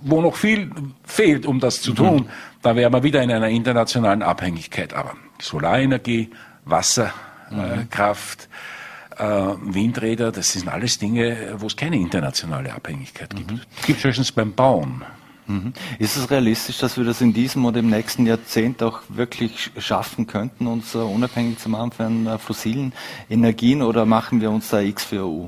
[0.03, 0.69] wo noch viel
[1.03, 2.29] fehlt, um das zu tun, mhm.
[2.61, 4.93] da wären wir wieder in einer internationalen Abhängigkeit.
[4.93, 6.29] Aber Solarenergie,
[6.63, 8.72] Wasserkraft, mhm
[9.17, 13.51] äh, Windräder, das sind alles Dinge, wo es keine internationale Abhängigkeit gibt.
[13.51, 13.61] Mhm.
[13.85, 15.03] Gibt höchstens beim Bauen.
[15.47, 15.73] Mhm.
[15.99, 20.25] Ist es realistisch, dass wir das in diesem oder im nächsten Jahrzehnt auch wirklich schaffen
[20.25, 22.93] könnten, uns uh, unabhängig zu machen von uh, fossilen
[23.29, 25.47] Energien oder machen wir uns da X für EU?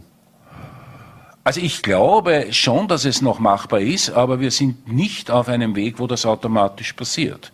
[1.46, 5.76] Also ich glaube schon, dass es noch machbar ist, aber wir sind nicht auf einem
[5.76, 7.52] Weg, wo das automatisch passiert.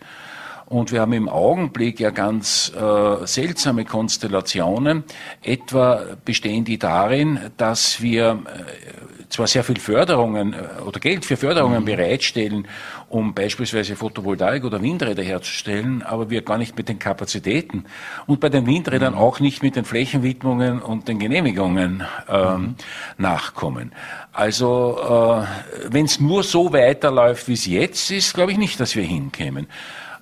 [0.71, 5.03] Und wir haben im Augenblick ja ganz äh, seltsame Konstellationen.
[5.43, 11.35] Etwa bestehen die darin, dass wir äh, zwar sehr viel Förderungen äh, oder Geld für
[11.35, 11.85] Förderungen mhm.
[11.85, 12.69] bereitstellen,
[13.09, 17.83] um beispielsweise Photovoltaik oder Windräder herzustellen, aber wir gar nicht mit den Kapazitäten
[18.25, 19.19] und bei den Windrädern mhm.
[19.19, 22.75] auch nicht mit den Flächenwidmungen und den Genehmigungen ähm, mhm.
[23.17, 23.91] nachkommen.
[24.31, 28.95] Also äh, wenn es nur so weiterläuft, wie es jetzt ist, glaube ich nicht, dass
[28.95, 29.67] wir hinkämen.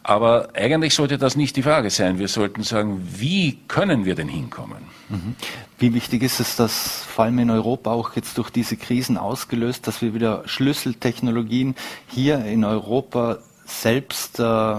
[0.10, 2.18] Aber eigentlich sollte das nicht die Frage sein.
[2.18, 4.80] Wir sollten sagen, wie können wir denn hinkommen?
[5.08, 5.36] Mhm.
[5.78, 9.86] Wie wichtig ist es, dass vor allem in Europa auch jetzt durch diese Krisen ausgelöst,
[9.86, 11.76] dass wir wieder Schlüsseltechnologien
[12.08, 14.76] hier in Europa selbst, äh,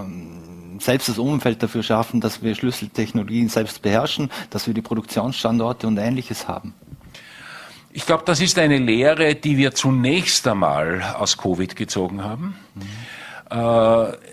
[0.79, 5.97] selbst das Umfeld dafür schaffen, dass wir Schlüsseltechnologien selbst beherrschen, dass wir die Produktionsstandorte und
[5.97, 6.73] Ähnliches haben?
[7.93, 12.57] Ich glaube, das ist eine Lehre, die wir zunächst einmal aus Covid gezogen haben.
[12.75, 12.81] Mhm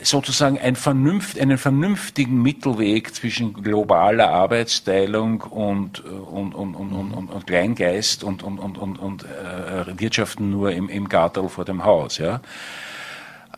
[0.03, 7.47] sozusagen ein Vernunft, einen vernünftigen Mittelweg zwischen globaler Arbeitsteilung und, und, und, und, und, und
[7.47, 12.19] Kleingeist und, und, und, und, und äh, Wirtschaften nur im, im Gartel vor dem Haus.
[12.19, 12.41] Ja.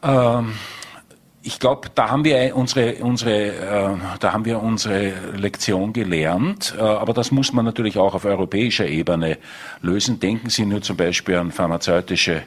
[0.03, 0.55] Ähm,
[1.43, 6.75] ich glaube, da haben wir unsere, unsere, äh, da haben wir unsere Lektion gelernt.
[6.79, 9.39] Äh, aber das muss man natürlich auch auf europäischer Ebene
[9.81, 10.21] lösen.
[10.21, 12.43] Denken Sie nur zum Beispiel an pharmazeutische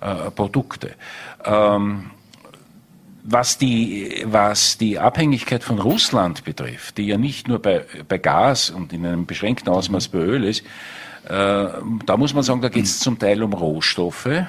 [0.00, 0.92] äh, Produkte.
[1.44, 2.10] Ähm,
[3.24, 8.70] was die, was die Abhängigkeit von Russland betrifft, die ja nicht nur bei, bei Gas
[8.70, 10.64] und in einem beschränkten Ausmaß bei Öl ist,
[11.24, 11.68] äh,
[12.06, 14.46] da muss man sagen, da geht es zum Teil um Rohstoffe, äh,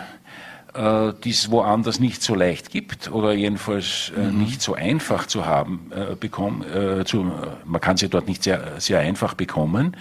[1.23, 4.39] die es woanders nicht so leicht gibt oder jedenfalls äh, mhm.
[4.39, 6.63] nicht so einfach zu haben äh, bekommen.
[6.63, 7.31] Äh, zu,
[7.65, 9.95] man kann sie dort nicht sehr, sehr einfach bekommen.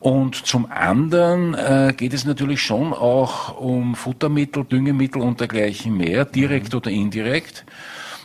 [0.00, 6.24] Und zum anderen äh, geht es natürlich schon auch um Futtermittel, Düngemittel und dergleichen mehr,
[6.24, 6.78] direkt mhm.
[6.78, 7.64] oder indirekt.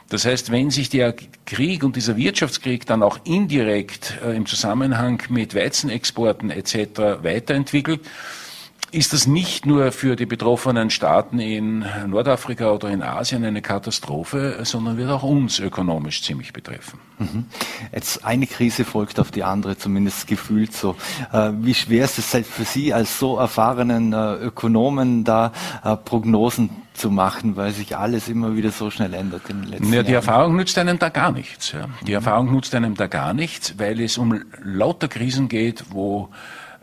[0.09, 5.23] Das heißt, wenn sich der Krieg und dieser Wirtschaftskrieg dann auch indirekt äh, im Zusammenhang
[5.29, 7.23] mit Weizenexporten etc.
[7.23, 8.01] weiterentwickelt,
[8.93, 14.59] ist das nicht nur für die betroffenen Staaten in Nordafrika oder in Asien eine Katastrophe,
[14.63, 16.99] sondern wird auch uns ökonomisch ziemlich betreffen.
[17.17, 17.45] Mhm.
[17.91, 20.95] Jetzt eine Krise folgt auf die andere, zumindest gefühlt so.
[21.31, 25.51] Äh, wie schwer ist es halt für Sie als so erfahrenen äh, Ökonomen da
[25.83, 29.93] äh, Prognosen zu machen, weil sich alles immer wieder so schnell ändert in den letzten
[29.93, 30.23] ja, Die Jahren.
[30.23, 31.71] Erfahrung nützt einem da gar nichts.
[31.71, 31.87] Ja.
[32.01, 32.15] Die mhm.
[32.15, 36.29] Erfahrung nützt einem da gar nichts, weil es um lauter Krisen geht, wo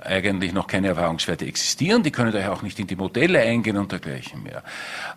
[0.05, 2.03] eigentlich noch keine Erfahrungswerte existieren.
[2.03, 4.63] Die können daher auch nicht in die Modelle eingehen und dergleichen mehr.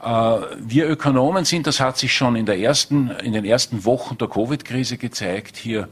[0.01, 4.17] Äh, wir Ökonomen sind, das hat sich schon in, der ersten, in den ersten Wochen
[4.17, 5.89] der Covid-Krise gezeigt, hier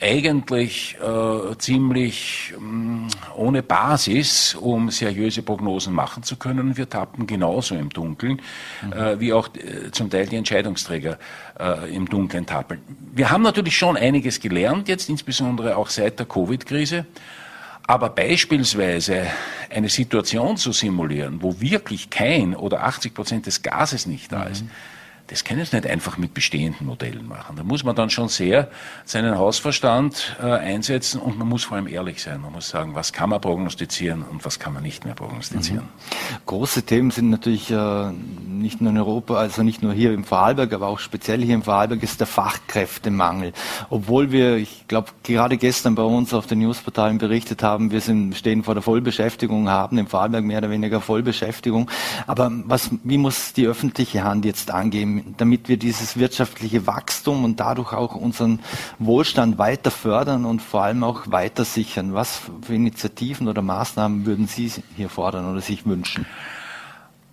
[0.00, 6.76] eigentlich äh, ziemlich mh, mm, ohne Basis, um seriöse Prognosen machen zu können.
[6.76, 8.42] Wir tappen genauso im Dunkeln,
[8.82, 8.92] mhm.
[8.92, 11.18] äh, wie auch äh, zum Teil die Entscheidungsträger
[11.58, 12.80] äh, im Dunkeln tappeln.
[13.14, 17.06] Wir haben natürlich schon einiges gelernt, jetzt insbesondere auch seit der Covid-Krise.
[17.86, 19.26] Aber beispielsweise
[19.70, 24.64] eine Situation zu simulieren, wo wirklich kein oder 80 Prozent des Gases nicht da ist,
[24.64, 24.70] mhm
[25.28, 27.56] das können Sie nicht einfach mit bestehenden Modellen machen.
[27.56, 28.68] Da muss man dann schon sehr
[29.04, 32.40] seinen Hausverstand äh, einsetzen und man muss vor allem ehrlich sein.
[32.40, 35.84] Man muss sagen, was kann man prognostizieren und was kann man nicht mehr prognostizieren.
[35.84, 36.36] Mhm.
[36.46, 40.72] Große Themen sind natürlich äh, nicht nur in Europa, also nicht nur hier im Vorarlberg,
[40.72, 43.52] aber auch speziell hier im Vorarlberg ist der Fachkräftemangel.
[43.90, 48.36] Obwohl wir, ich glaube, gerade gestern bei uns auf den Newsportalen berichtet haben, wir sind,
[48.36, 51.90] stehen vor der Vollbeschäftigung, haben im Vorarlberg mehr oder weniger Vollbeschäftigung.
[52.28, 55.15] Aber was, wie muss die öffentliche Hand jetzt angehen?
[55.36, 58.60] Damit wir dieses wirtschaftliche Wachstum und dadurch auch unseren
[58.98, 62.14] Wohlstand weiter fördern und vor allem auch weiter sichern?
[62.14, 66.26] Was für Initiativen oder Maßnahmen würden Sie hier fordern oder sich wünschen?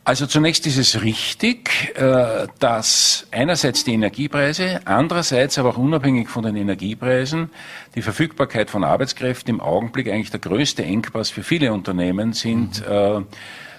[0.06, 6.44] Also zunächst ist es richtig, äh, dass einerseits die Energiepreise, andererseits aber auch unabhängig von
[6.44, 7.50] den Energiepreisen
[7.96, 12.86] die Verfügbarkeit von Arbeitskräften im Augenblick eigentlich der größte Engpass für viele Unternehmen sind.
[12.88, 13.28] Mhm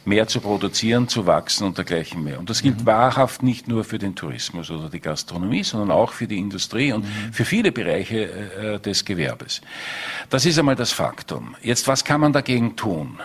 [0.07, 2.39] mehr zu produzieren, zu wachsen und dergleichen mehr.
[2.39, 2.87] Und das gilt mhm.
[2.87, 7.05] wahrhaft nicht nur für den Tourismus oder die Gastronomie, sondern auch für die Industrie und
[7.05, 7.33] mhm.
[7.33, 9.61] für viele Bereiche äh, des Gewerbes.
[10.31, 11.57] Das ist einmal das Faktum.
[11.63, 13.21] Jetzt, was kann man dagegen tun?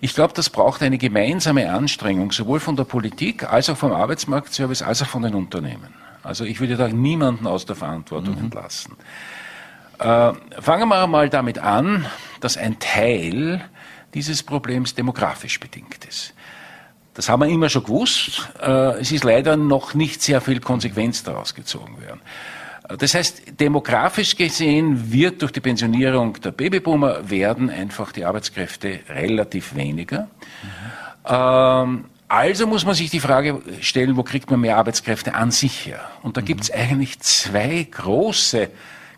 [0.00, 4.82] Ich glaube, das braucht eine gemeinsame Anstrengung, sowohl von der Politik als auch vom Arbeitsmarktservice
[4.82, 5.94] als auch von den Unternehmen.
[6.22, 8.44] Also ich würde da niemanden aus der Verantwortung mhm.
[8.44, 8.96] entlassen.
[9.98, 12.06] Äh, fangen wir mal damit an,
[12.40, 13.62] dass ein Teil
[14.16, 16.32] dieses Problems demografisch bedingt ist.
[17.12, 18.48] Das haben wir immer schon gewusst.
[18.60, 22.22] Äh, es ist leider noch nicht sehr viel Konsequenz daraus gezogen werden.
[22.88, 29.00] Äh, das heißt, demografisch gesehen wird durch die Pensionierung der Babyboomer werden einfach die Arbeitskräfte
[29.10, 30.28] relativ weniger.
[31.22, 32.04] Mhm.
[32.28, 36.00] Also muss man sich die Frage stellen, wo kriegt man mehr Arbeitskräfte an sich her?
[36.22, 36.44] Und da mhm.
[36.46, 38.70] gibt es eigentlich zwei große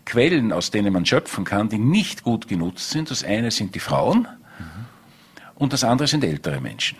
[0.05, 3.11] Quellen, aus denen man schöpfen kann, die nicht gut genutzt sind.
[3.11, 4.27] Das eine sind die Frauen
[5.59, 6.97] und das andere sind ältere Menschen.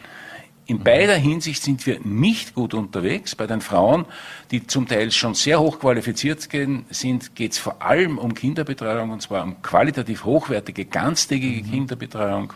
[0.67, 3.33] In beider Hinsicht sind wir nicht gut unterwegs.
[3.33, 4.05] Bei den Frauen,
[4.51, 6.47] die zum Teil schon sehr hoch qualifiziert
[6.91, 11.71] sind, geht es vor allem um Kinderbetreuung und zwar um qualitativ hochwertige, ganztägige mhm.
[11.71, 12.53] Kinderbetreuung.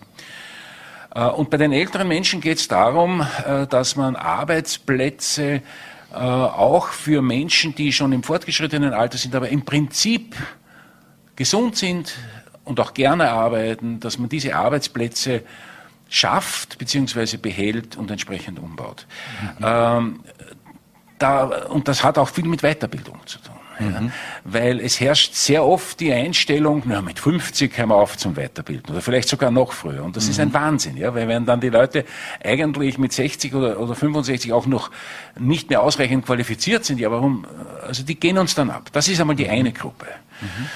[1.16, 5.64] Äh, und bei den älteren Menschen geht es darum, äh, dass man Arbeitsplätze
[6.12, 10.36] äh, auch für Menschen, die schon im fortgeschrittenen Alter sind, aber im Prinzip
[11.36, 12.14] gesund sind
[12.64, 15.42] und auch gerne arbeiten, dass man diese Arbeitsplätze
[16.14, 17.38] schafft bzw.
[17.38, 19.08] behält und entsprechend umbaut.
[19.60, 19.66] Mhm.
[19.66, 20.20] Ähm,
[21.18, 23.56] da, und das hat auch viel mit Weiterbildung zu tun.
[23.80, 23.92] Mhm.
[23.92, 24.02] Ja,
[24.44, 28.92] weil es herrscht sehr oft die Einstellung, na, mit 50 hören wir auf zum Weiterbilden
[28.92, 30.04] oder vielleicht sogar noch früher.
[30.04, 30.32] Und das mhm.
[30.32, 30.54] ist ein mhm.
[30.54, 32.06] Wahnsinn, ja, weil wenn dann die Leute
[32.44, 34.92] eigentlich mit 60 oder, oder 65 auch noch
[35.40, 37.48] nicht mehr ausreichend qualifiziert sind, ja, warum,
[37.82, 38.90] also die gehen uns dann ab.
[38.94, 40.06] Das ist einmal die eine Gruppe.
[40.42, 40.70] Mhm.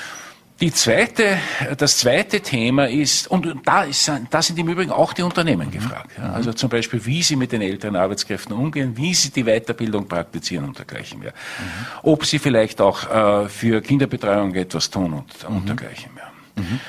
[0.60, 1.38] Die zweite,
[1.78, 6.10] das zweite Thema ist, und da, ist, da sind im Übrigen auch die Unternehmen gefragt.
[6.18, 10.08] Ja, also zum Beispiel, wie sie mit den älteren Arbeitskräften umgehen, wie sie die Weiterbildung
[10.08, 11.32] praktizieren und dergleichen mehr.
[11.60, 12.10] Mhm.
[12.10, 15.58] Ob sie vielleicht auch äh, für Kinderbetreuung etwas tun und, mhm.
[15.58, 16.32] und dergleichen mehr.
[16.56, 16.80] Mhm.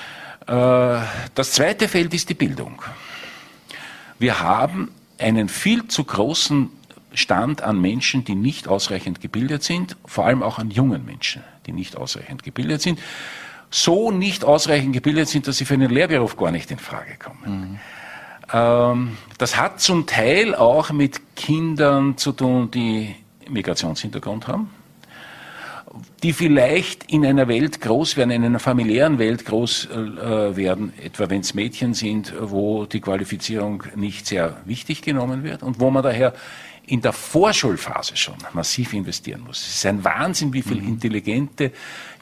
[0.46, 1.04] Äh,
[1.34, 2.80] das zweite Feld ist die Bildung.
[4.18, 6.70] Wir haben einen viel zu großen
[7.12, 11.72] Stand an Menschen, die nicht ausreichend gebildet sind, vor allem auch an jungen Menschen, die
[11.72, 12.98] nicht ausreichend gebildet sind
[13.70, 17.60] so nicht ausreichend gebildet sind, dass sie für einen Lehrberuf gar nicht in Frage kommen.
[17.70, 17.78] Mhm.
[18.52, 23.14] Ähm, das hat zum Teil auch mit Kindern zu tun, die
[23.48, 24.70] Migrationshintergrund haben,
[26.22, 31.30] die vielleicht in einer Welt groß werden, in einer familiären Welt groß äh, werden, etwa
[31.30, 36.02] wenn es Mädchen sind, wo die Qualifizierung nicht sehr wichtig genommen wird und wo man
[36.02, 36.32] daher
[36.88, 39.60] in der Vorschulphase schon massiv investieren muss.
[39.60, 40.88] Es ist ein Wahnsinn, wie viele mhm.
[40.88, 41.72] intelligente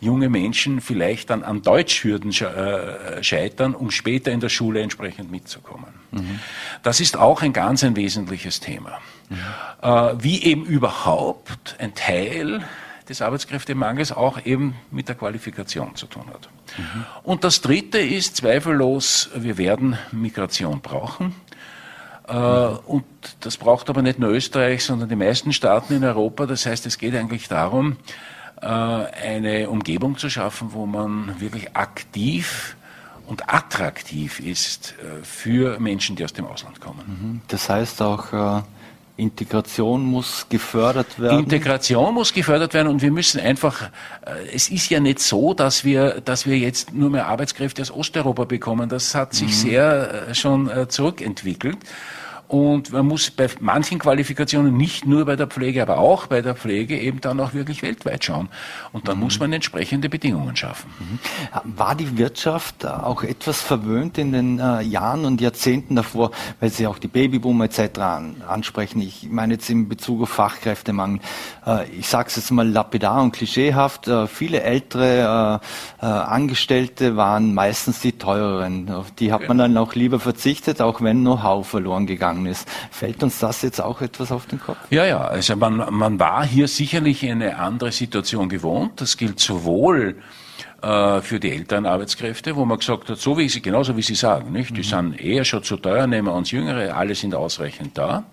[0.00, 5.94] junge Menschen vielleicht dann an Deutschhürden äh, scheitern, um später in der Schule entsprechend mitzukommen.
[6.10, 6.40] Mhm.
[6.82, 8.98] Das ist auch ein ganz ein wesentliches Thema.
[9.28, 9.36] Mhm.
[9.82, 12.64] Äh, wie eben überhaupt ein Teil
[13.08, 16.48] des Arbeitskräftemangels auch eben mit der Qualifikation zu tun hat.
[16.76, 17.04] Mhm.
[17.22, 21.34] Und das Dritte ist zweifellos, wir werden Migration brauchen.
[22.28, 23.04] Äh, und
[23.40, 26.46] das braucht aber nicht nur Österreich, sondern die meisten Staaten in Europa.
[26.46, 27.96] Das heißt, es geht eigentlich darum,
[28.60, 32.76] äh, eine Umgebung zu schaffen, wo man wirklich aktiv
[33.26, 37.02] und attraktiv ist äh, für Menschen, die aus dem Ausland kommen.
[37.06, 37.40] Mhm.
[37.48, 38.64] Das heißt auch,
[39.16, 41.40] Integration muss gefördert werden.
[41.40, 43.90] Integration muss gefördert werden und wir müssen einfach,
[44.52, 48.44] es ist ja nicht so, dass wir, dass wir jetzt nur mehr Arbeitskräfte aus Osteuropa
[48.44, 48.88] bekommen.
[48.88, 49.52] Das hat sich mhm.
[49.52, 51.78] sehr schon zurückentwickelt.
[52.48, 56.54] Und man muss bei manchen Qualifikationen nicht nur bei der Pflege, aber auch bei der
[56.54, 58.48] Pflege eben dann auch wirklich weltweit schauen.
[58.92, 59.24] Und dann mhm.
[59.24, 60.88] muss man entsprechende Bedingungen schaffen.
[60.98, 61.76] Mhm.
[61.76, 66.30] War die Wirtschaft auch etwas verwöhnt in den äh, Jahren und Jahrzehnten davor,
[66.60, 68.00] weil Sie auch die Babyboomer etc.
[68.46, 69.00] ansprechen?
[69.00, 71.20] Ich meine jetzt in Bezug auf Fachkräftemangel.
[71.66, 74.06] Äh, ich sage es jetzt mal lapidar und klischeehaft.
[74.06, 75.60] Äh, viele ältere
[76.00, 78.90] Angestellte waren meistens die teureren.
[78.90, 82.68] Auf die hat man dann auch lieber verzichtet, auch wenn Know-how verloren gegangen gegangen ist.
[82.90, 84.78] Fällt uns das jetzt auch etwas auf den Kopf?
[84.90, 85.20] Ja, ja.
[85.20, 89.00] Also man, man war hier sicherlich eine andere Situation gewohnt.
[89.00, 90.16] Das gilt sowohl
[90.82, 94.14] äh, für die älteren Arbeitskräfte, wo man gesagt hat, so wie sie, genauso wie Sie
[94.14, 94.70] sagen, nicht?
[94.70, 94.84] Die mhm.
[94.84, 98.24] sind eher schon zu teuer, nehmen wir uns Jüngere, alle sind ausreichend da.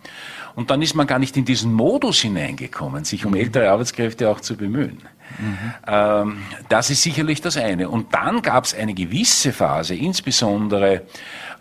[0.55, 3.39] Und dann ist man gar nicht in diesen Modus hineingekommen, sich um mhm.
[3.39, 4.99] ältere Arbeitskräfte auch zu bemühen.
[5.39, 5.73] Mhm.
[5.87, 6.37] Ähm,
[6.69, 7.89] das ist sicherlich das eine.
[7.89, 11.03] Und dann gab es eine gewisse Phase, insbesondere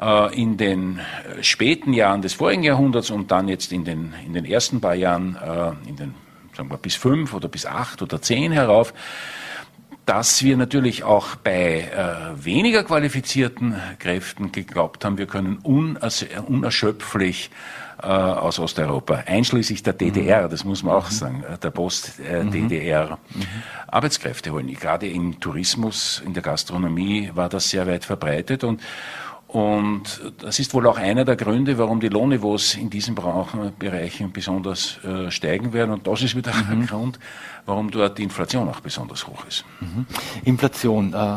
[0.00, 4.34] äh, in den äh, späten Jahren des vorigen Jahrhunderts und dann jetzt in den, in
[4.34, 6.14] den ersten paar Jahren, äh, in den,
[6.56, 8.92] sagen wir, bis fünf oder bis acht oder zehn herauf,
[10.06, 17.50] dass wir natürlich auch bei äh, weniger qualifizierten Kräften geglaubt haben, wir können unerschöpflich
[18.02, 21.14] äh, aus Osteuropa, einschließlich der DDR, das muss man auch mhm.
[21.14, 23.40] sagen, der Post-DDR, mhm.
[23.40, 23.46] mhm.
[23.86, 24.66] Arbeitskräfte holen.
[24.74, 28.80] Gerade im Tourismus, in der Gastronomie war das sehr weit verbreitet und
[29.52, 34.96] und das ist wohl auch einer der Gründe, warum die Lohnniveaus in diesen Bereichen besonders
[35.04, 35.90] äh, steigen werden.
[35.90, 36.70] Und das ist wieder mhm.
[36.70, 37.18] ein Grund,
[37.66, 39.66] warum dort die Inflation auch besonders hoch ist.
[39.80, 40.06] Mhm.
[40.44, 41.36] Inflation, äh,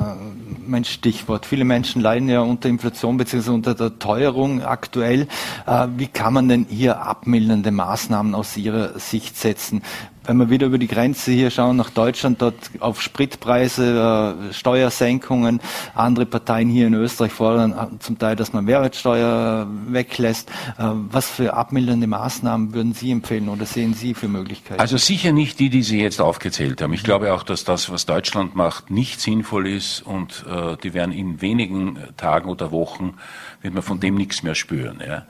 [0.65, 1.45] mein Stichwort.
[1.45, 3.49] Viele Menschen leiden ja unter Inflation bzw.
[3.49, 5.27] unter der Teuerung aktuell.
[5.67, 9.81] Äh, wie kann man denn hier abmildernde Maßnahmen aus Ihrer Sicht setzen?
[10.27, 15.61] Wenn wir wieder über die Grenze hier schauen nach Deutschland, dort auf Spritpreise, äh, Steuersenkungen,
[15.93, 20.49] andere Parteien hier in Österreich fordern äh, zum Teil, dass man Mehrwertsteuer weglässt.
[20.77, 24.79] Äh, was für abmildernde Maßnahmen würden Sie empfehlen oder sehen Sie für Möglichkeiten?
[24.79, 26.93] Also sicher nicht die, die Sie jetzt aufgezählt haben.
[26.93, 31.11] Ich glaube auch, dass das, was Deutschland macht, nicht sinnvoll ist und äh, die werden
[31.11, 33.15] in wenigen Tagen oder Wochen,
[33.61, 35.01] wird man von dem nichts mehr spüren.
[35.05, 35.25] Ja.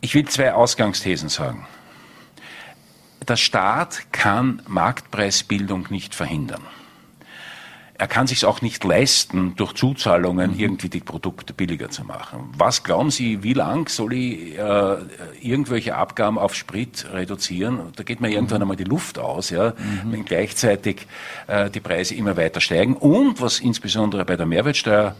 [0.00, 1.66] Ich will zwei Ausgangsthesen sagen
[3.28, 6.62] der Staat kann Marktpreisbildung nicht verhindern.
[7.98, 10.60] Er kann sich auch nicht leisten, durch Zuzahlungen mhm.
[10.60, 12.52] irgendwie die Produkte billiger zu machen.
[12.58, 14.96] Was glauben Sie, wie lang soll ich äh,
[15.40, 17.80] irgendwelche Abgaben auf Sprit reduzieren?
[17.96, 18.64] Da geht mir irgendwann mhm.
[18.64, 20.12] einmal die Luft aus, ja, mhm.
[20.12, 21.06] wenn gleichzeitig
[21.46, 22.94] äh, die Preise immer weiter steigen.
[22.96, 25.16] Und was insbesondere bei der Mehrwertsteuer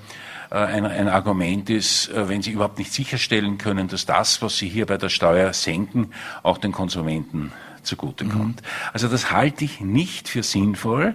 [0.51, 4.59] äh, ein, ein, Argument ist, äh, wenn Sie überhaupt nicht sicherstellen können, dass das, was
[4.59, 7.53] Sie hier bei der Steuer senken, auch den Konsumenten
[7.87, 8.63] zugutekommt.
[8.63, 8.67] Mhm.
[8.93, 11.15] Also das halte ich nicht für sinnvoll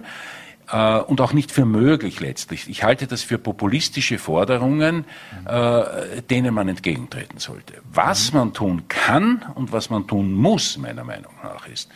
[0.70, 2.68] äh, und auch nicht für möglich letztlich.
[2.68, 5.04] Ich halte das für populistische Forderungen,
[5.46, 7.74] äh, denen man entgegentreten sollte.
[7.92, 8.38] Was mhm.
[8.38, 11.90] man tun kann und was man tun muss, meiner Meinung nach, ist,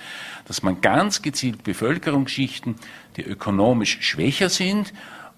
[0.46, 2.76] dass man ganz gezielt Bevölkerungsschichten,
[3.16, 4.92] die ökonomisch schwächer sind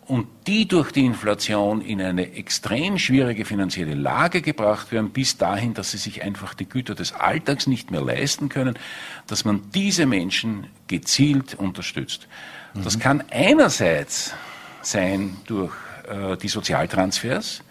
[0.09, 5.75] und die durch die Inflation in eine extrem schwierige finanzielle Lage gebracht werden, bis dahin,
[5.75, 8.79] dass sie sich einfach die Güter des Alltags nicht mehr leisten können,
[9.27, 12.27] dass man diese Menschen gezielt unterstützt.
[12.73, 12.85] Mhm.
[12.85, 14.33] Das kann einerseits
[14.81, 15.75] sein durch
[16.09, 17.63] äh, die Sozialtransfers,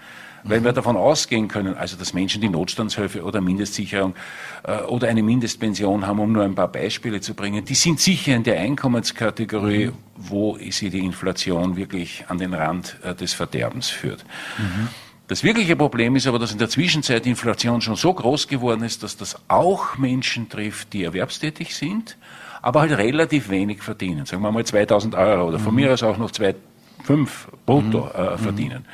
[0.47, 4.15] weil wir davon ausgehen können, also dass Menschen die Notstandshilfe oder Mindestsicherung
[4.63, 8.35] äh, oder eine Mindestpension haben, um nur ein paar Beispiele zu bringen, die sind sicher
[8.35, 9.93] in der Einkommenskategorie, mhm.
[10.15, 14.25] wo sie die Inflation wirklich an den Rand äh, des Verderbens führt.
[14.57, 14.89] Mhm.
[15.27, 18.83] Das wirkliche Problem ist aber, dass in der Zwischenzeit die Inflation schon so groß geworden
[18.83, 22.17] ist, dass das auch Menschen trifft, die erwerbstätig sind,
[22.61, 24.25] aber halt relativ wenig verdienen.
[24.25, 25.81] Sagen wir mal 2000 Euro oder von mhm.
[25.81, 27.27] mir aus auch noch 2,5
[27.65, 28.19] brutto mhm.
[28.19, 28.85] äh, verdienen.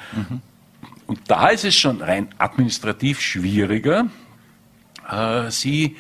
[1.08, 4.08] Und da ist es schon rein administrativ schwieriger,
[5.10, 5.98] äh, sie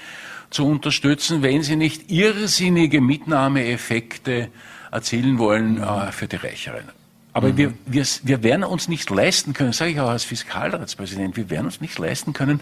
[0.49, 4.49] zu unterstützen, wenn sie nicht irrsinnige Mitnahmeeffekte
[4.91, 6.85] erzielen wollen äh, für die Reicheren.
[7.33, 7.57] Aber mhm.
[7.57, 11.65] wir, wir, wir werden uns nicht leisten können, sage ich auch als Fiskalratspräsident, wir werden
[11.65, 12.61] uns nicht leisten können,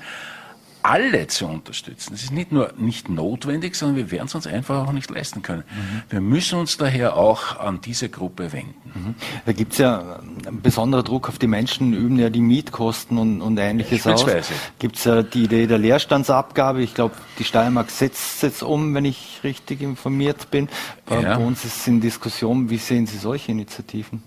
[0.84, 2.11] alle zu unterstützen.
[2.11, 5.41] Das ist nicht nur nicht notwendig, sondern wir werden es uns einfach auch nicht leisten
[5.41, 5.63] können.
[5.69, 6.01] Mhm.
[6.09, 8.75] Wir müssen uns daher auch an diese Gruppe wenden.
[8.93, 9.15] Mhm.
[9.45, 13.41] Da gibt es ja einen besonderen Druck auf die Menschen, üben ja die Mietkosten und,
[13.41, 14.25] und ähnliches aus.
[14.79, 16.82] Gibt es ja die Idee der Leerstandsabgabe.
[16.82, 20.69] Ich glaube, die Steiermark setzt es jetzt um, wenn ich richtig informiert bin.
[21.09, 21.38] Ja.
[21.38, 22.69] Bei uns ist es in Diskussion.
[22.69, 24.23] Wie sehen Sie solche Initiativen?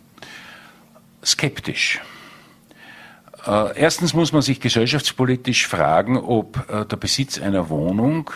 [1.24, 2.00] Skeptisch.
[3.46, 8.30] Äh, erstens muss man sich gesellschaftspolitisch fragen, ob äh, der Besitz einer Wohnung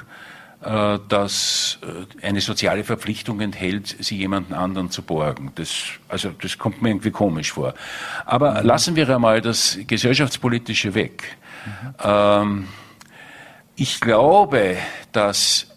[0.62, 1.78] äh, das
[2.22, 5.52] eine soziale Verpflichtung enthält, sie jemanden anderen zu borgen.
[5.54, 7.74] Das, also das kommt mir irgendwie komisch vor.
[8.26, 8.66] Aber mhm.
[8.66, 11.36] lassen wir einmal das Gesellschaftspolitische weg.
[11.64, 11.94] Mhm.
[12.02, 12.68] Ähm,
[13.76, 14.76] ich glaube,
[15.12, 15.68] dass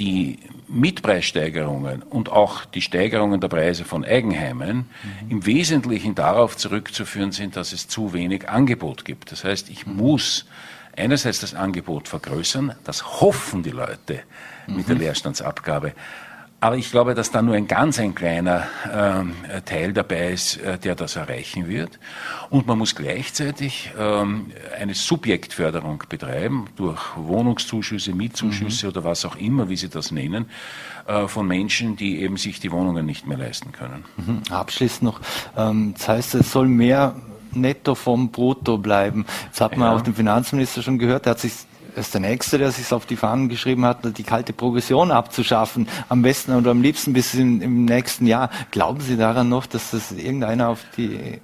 [0.00, 5.30] die Mietpreissteigerungen und auch die Steigerungen der Preise von Eigenheimen mhm.
[5.30, 9.30] im Wesentlichen darauf zurückzuführen sind, dass es zu wenig Angebot gibt.
[9.30, 10.46] Das heißt, ich muss
[10.96, 14.22] einerseits das Angebot vergrößern, das hoffen die Leute
[14.66, 15.02] mit der mhm.
[15.02, 15.92] Leerstandsabgabe.
[16.62, 19.34] Aber ich glaube, dass da nur ein ganz ein kleiner ähm,
[19.64, 21.98] Teil dabei ist, äh, der das erreichen wird.
[22.50, 28.92] Und man muss gleichzeitig ähm, eine Subjektförderung betreiben durch Wohnungszuschüsse, Mietzuschüsse mhm.
[28.92, 30.50] oder was auch immer, wie Sie das nennen,
[31.06, 34.04] äh, von Menschen, die eben sich die Wohnungen nicht mehr leisten können.
[34.18, 34.42] Mhm.
[34.50, 35.20] Abschließend noch,
[35.56, 37.16] ähm, das heißt, es soll mehr
[37.52, 39.24] netto vom Brutto bleiben.
[39.46, 39.96] Jetzt hat man ja.
[39.96, 41.52] auch den Finanzminister schon gehört, der hat sich
[41.96, 45.88] ist der Nächste, der sich auf die Fahnen geschrieben hat, die kalte Progression abzuschaffen.
[46.08, 48.50] Am besten oder am liebsten bis in, im nächsten Jahr.
[48.70, 51.40] Glauben Sie daran noch, dass das irgendeiner auf die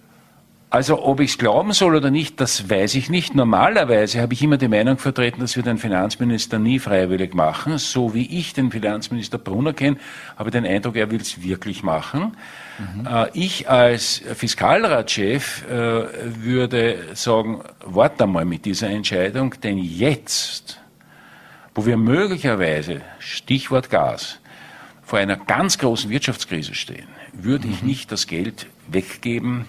[0.69, 3.35] also ob ich es glauben soll oder nicht, das weiß ich nicht.
[3.35, 7.79] Normalerweise habe ich immer die Meinung vertreten, dass wir den Finanzminister nie freiwillig machen.
[7.79, 9.97] So wie ich den Finanzminister Brunner kenne,
[10.37, 12.37] habe ich den Eindruck, er will es wirklich machen.
[12.79, 13.07] Mhm.
[13.07, 15.71] Äh, ich als Fiskalratschef äh,
[16.43, 20.81] würde sagen, warte mal mit dieser Entscheidung, denn jetzt,
[21.75, 24.41] wo wir möglicherweise, Stichwort Gas,
[25.03, 27.73] vor einer ganz großen Wirtschaftskrise stehen, würde mhm.
[27.75, 29.67] ich nicht das Geld weggeben,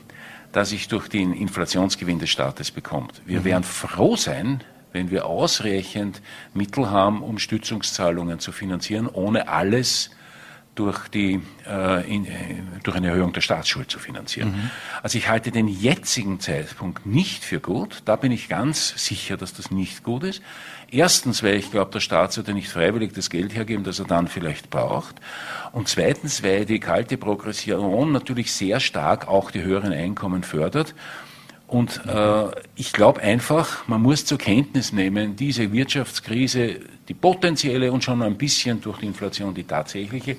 [0.51, 3.21] das sich durch den Inflationsgewinn des Staates bekommt.
[3.25, 3.45] Wir mhm.
[3.45, 6.21] werden froh sein, wenn wir ausreichend
[6.53, 10.09] Mittel haben, um Stützungszahlungen zu finanzieren, ohne alles
[10.77, 14.49] durch, die, äh, in, äh, durch eine Erhöhung der Staatsschuld zu finanzieren.
[14.49, 14.69] Mhm.
[15.01, 18.03] Also ich halte den jetzigen Zeitpunkt nicht für gut.
[18.05, 20.41] Da bin ich ganz sicher, dass das nicht gut ist.
[20.89, 24.27] Erstens, weil ich glaube, der Staat sollte nicht freiwillig das Geld hergeben, das er dann
[24.27, 25.15] vielleicht braucht.
[25.71, 30.93] Und zweitens, weil die kalte Progression natürlich sehr stark auch die höheren Einkommen fördert.
[31.67, 38.03] Und äh, ich glaube einfach, man muss zur Kenntnis nehmen, diese Wirtschaftskrise, die potenzielle und
[38.03, 40.37] schon ein bisschen durch die Inflation die tatsächliche,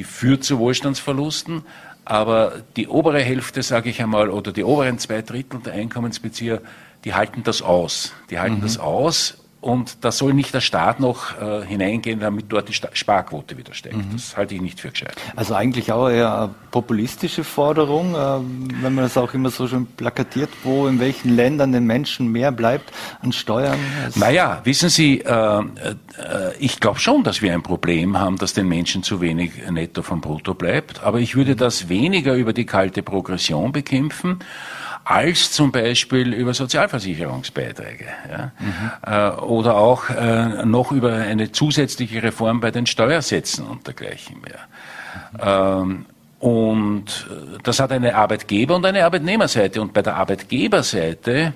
[0.00, 1.62] die führt zu Wohlstandsverlusten.
[2.06, 6.62] Aber die obere Hälfte, sage ich einmal, oder die oberen zwei Drittel der Einkommensbezieher,
[7.04, 8.14] die halten das aus.
[8.30, 8.62] Die halten mhm.
[8.62, 13.58] das aus und da soll nicht der Staat noch äh, hineingehen, damit dort die Sparquote
[13.58, 13.96] wieder steigt.
[13.96, 14.12] Mhm.
[14.12, 15.14] Das halte ich nicht für gescheit.
[15.36, 19.86] Also eigentlich auch eher eine populistische Forderung, äh, wenn man das auch immer so schön
[19.86, 22.90] plakatiert, wo in welchen Ländern den Menschen mehr bleibt
[23.20, 23.78] an Steuern.
[24.14, 25.62] Naja, wissen Sie, äh, äh,
[26.58, 30.22] ich glaube schon, dass wir ein Problem haben, dass den Menschen zu wenig netto vom
[30.22, 31.02] Brutto bleibt.
[31.02, 34.38] Aber ich würde das weniger über die kalte Progression bekämpfen,
[35.10, 38.52] als zum Beispiel über Sozialversicherungsbeiträge ja?
[38.60, 38.90] Mhm.
[39.04, 44.60] Äh, oder auch äh, noch über eine zusätzliche Reform bei den Steuersätzen und dergleichen mehr.
[45.32, 46.00] Mhm.
[46.00, 46.06] Ähm,
[46.38, 47.28] und
[47.64, 49.82] das hat eine Arbeitgeber- und eine Arbeitnehmerseite.
[49.82, 51.52] Und bei der Arbeitgeberseite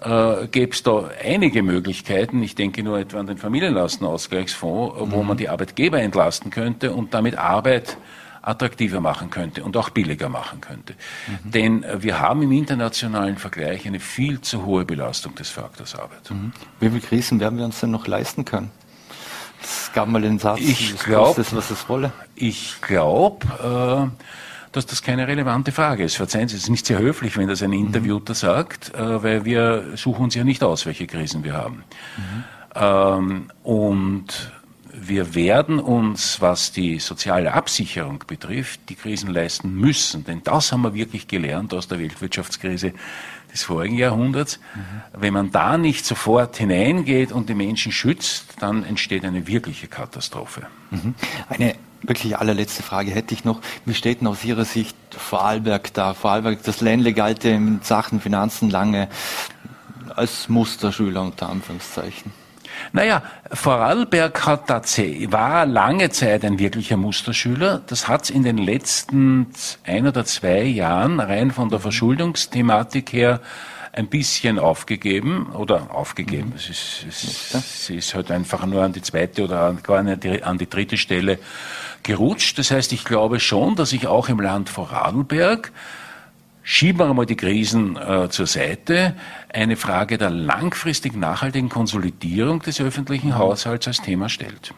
[0.00, 2.42] äh, gäbe es da einige Möglichkeiten.
[2.42, 5.12] Ich denke nur etwa an den Familienlastenausgleichsfonds, mhm.
[5.12, 7.96] wo man die Arbeitgeber entlasten könnte und damit Arbeit
[8.42, 10.94] attraktiver machen könnte und auch billiger machen könnte.
[11.44, 11.50] Mhm.
[11.50, 16.30] Denn äh, wir haben im internationalen Vergleich eine viel zu hohe Belastung des Faktors Arbeit.
[16.30, 16.52] Mhm.
[16.80, 18.70] Wie viele Krisen werden wir uns denn noch leisten können?
[19.62, 22.12] Es gab mal den Satz, ich glaub, was es wolle.
[22.34, 24.26] Ich glaube, äh,
[24.72, 26.16] dass das keine relevante Frage ist.
[26.16, 29.96] Verzeihen Sie, es ist nicht sehr höflich, wenn das ein Interviewter sagt, äh, weil wir
[29.96, 31.84] suchen uns ja nicht aus, welche Krisen wir haben.
[32.16, 32.44] Mhm.
[32.74, 34.52] Ähm, und
[35.08, 40.24] wir werden uns, was die soziale Absicherung betrifft, die Krisen leisten müssen.
[40.24, 42.92] Denn das haben wir wirklich gelernt aus der Weltwirtschaftskrise
[43.52, 44.60] des vorigen Jahrhunderts.
[44.74, 45.20] Mhm.
[45.20, 50.66] Wenn man da nicht sofort hineingeht und die Menschen schützt, dann entsteht eine wirkliche Katastrophe.
[50.90, 51.14] Mhm.
[51.48, 53.60] Eine wirklich allerletzte Frage hätte ich noch.
[53.84, 56.14] Wie steht denn aus Ihrer Sicht Vorarlberg da?
[56.14, 59.08] Vorarlberg, das Ländle galt in Sachen Finanzen lange
[60.14, 62.41] als Musterschüler unter Anführungszeichen.
[62.92, 67.82] Naja, Vorarlberg hat tatsächlich, war lange Zeit ein wirklicher Musterschüler.
[67.86, 69.48] Das hat es in den letzten
[69.84, 73.40] ein oder zwei Jahren rein von der Verschuldungsthematik her
[73.92, 76.50] ein bisschen aufgegeben oder aufgegeben.
[76.50, 76.56] Mhm.
[76.56, 80.42] Es, ist, es, es ist halt einfach nur an die zweite oder gar an die,
[80.42, 81.38] an die dritte Stelle
[82.02, 82.58] gerutscht.
[82.58, 85.72] Das heißt, ich glaube schon, dass ich auch im Land Vorarlberg
[86.62, 89.14] schieben wir einmal die Krisen äh, zur Seite,
[89.52, 93.38] eine Frage der langfristig nachhaltigen Konsolidierung des öffentlichen mhm.
[93.38, 94.74] Haushalts als Thema stellt.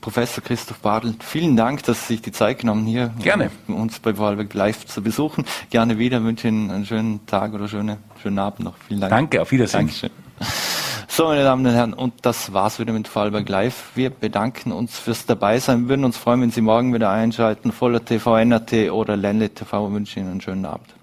[0.00, 3.50] Professor Christoph Badl, vielen Dank, dass Sie sich die Zeit genommen hier Gerne.
[3.66, 5.44] uns bei Vorarlberg live zu besuchen.
[5.70, 8.74] Gerne wieder, wünsche Ihnen einen schönen Tag oder schöne, schönen Abend noch.
[8.86, 9.10] Vielen Dank.
[9.10, 9.80] Danke, auf Wiedersehen.
[9.80, 10.10] Dankeschön.
[11.10, 13.90] So, meine Damen und Herren, und das war's wieder mit Vorarlberg Live.
[13.96, 15.82] Wir bedanken uns fürs Dabeisein.
[15.82, 17.72] Wir würden uns freuen, wenn Sie morgen wieder einschalten.
[17.72, 19.88] Voller TV, NRT oder Ländle TV.
[19.88, 20.97] Ich wünsche Ihnen einen schönen Abend.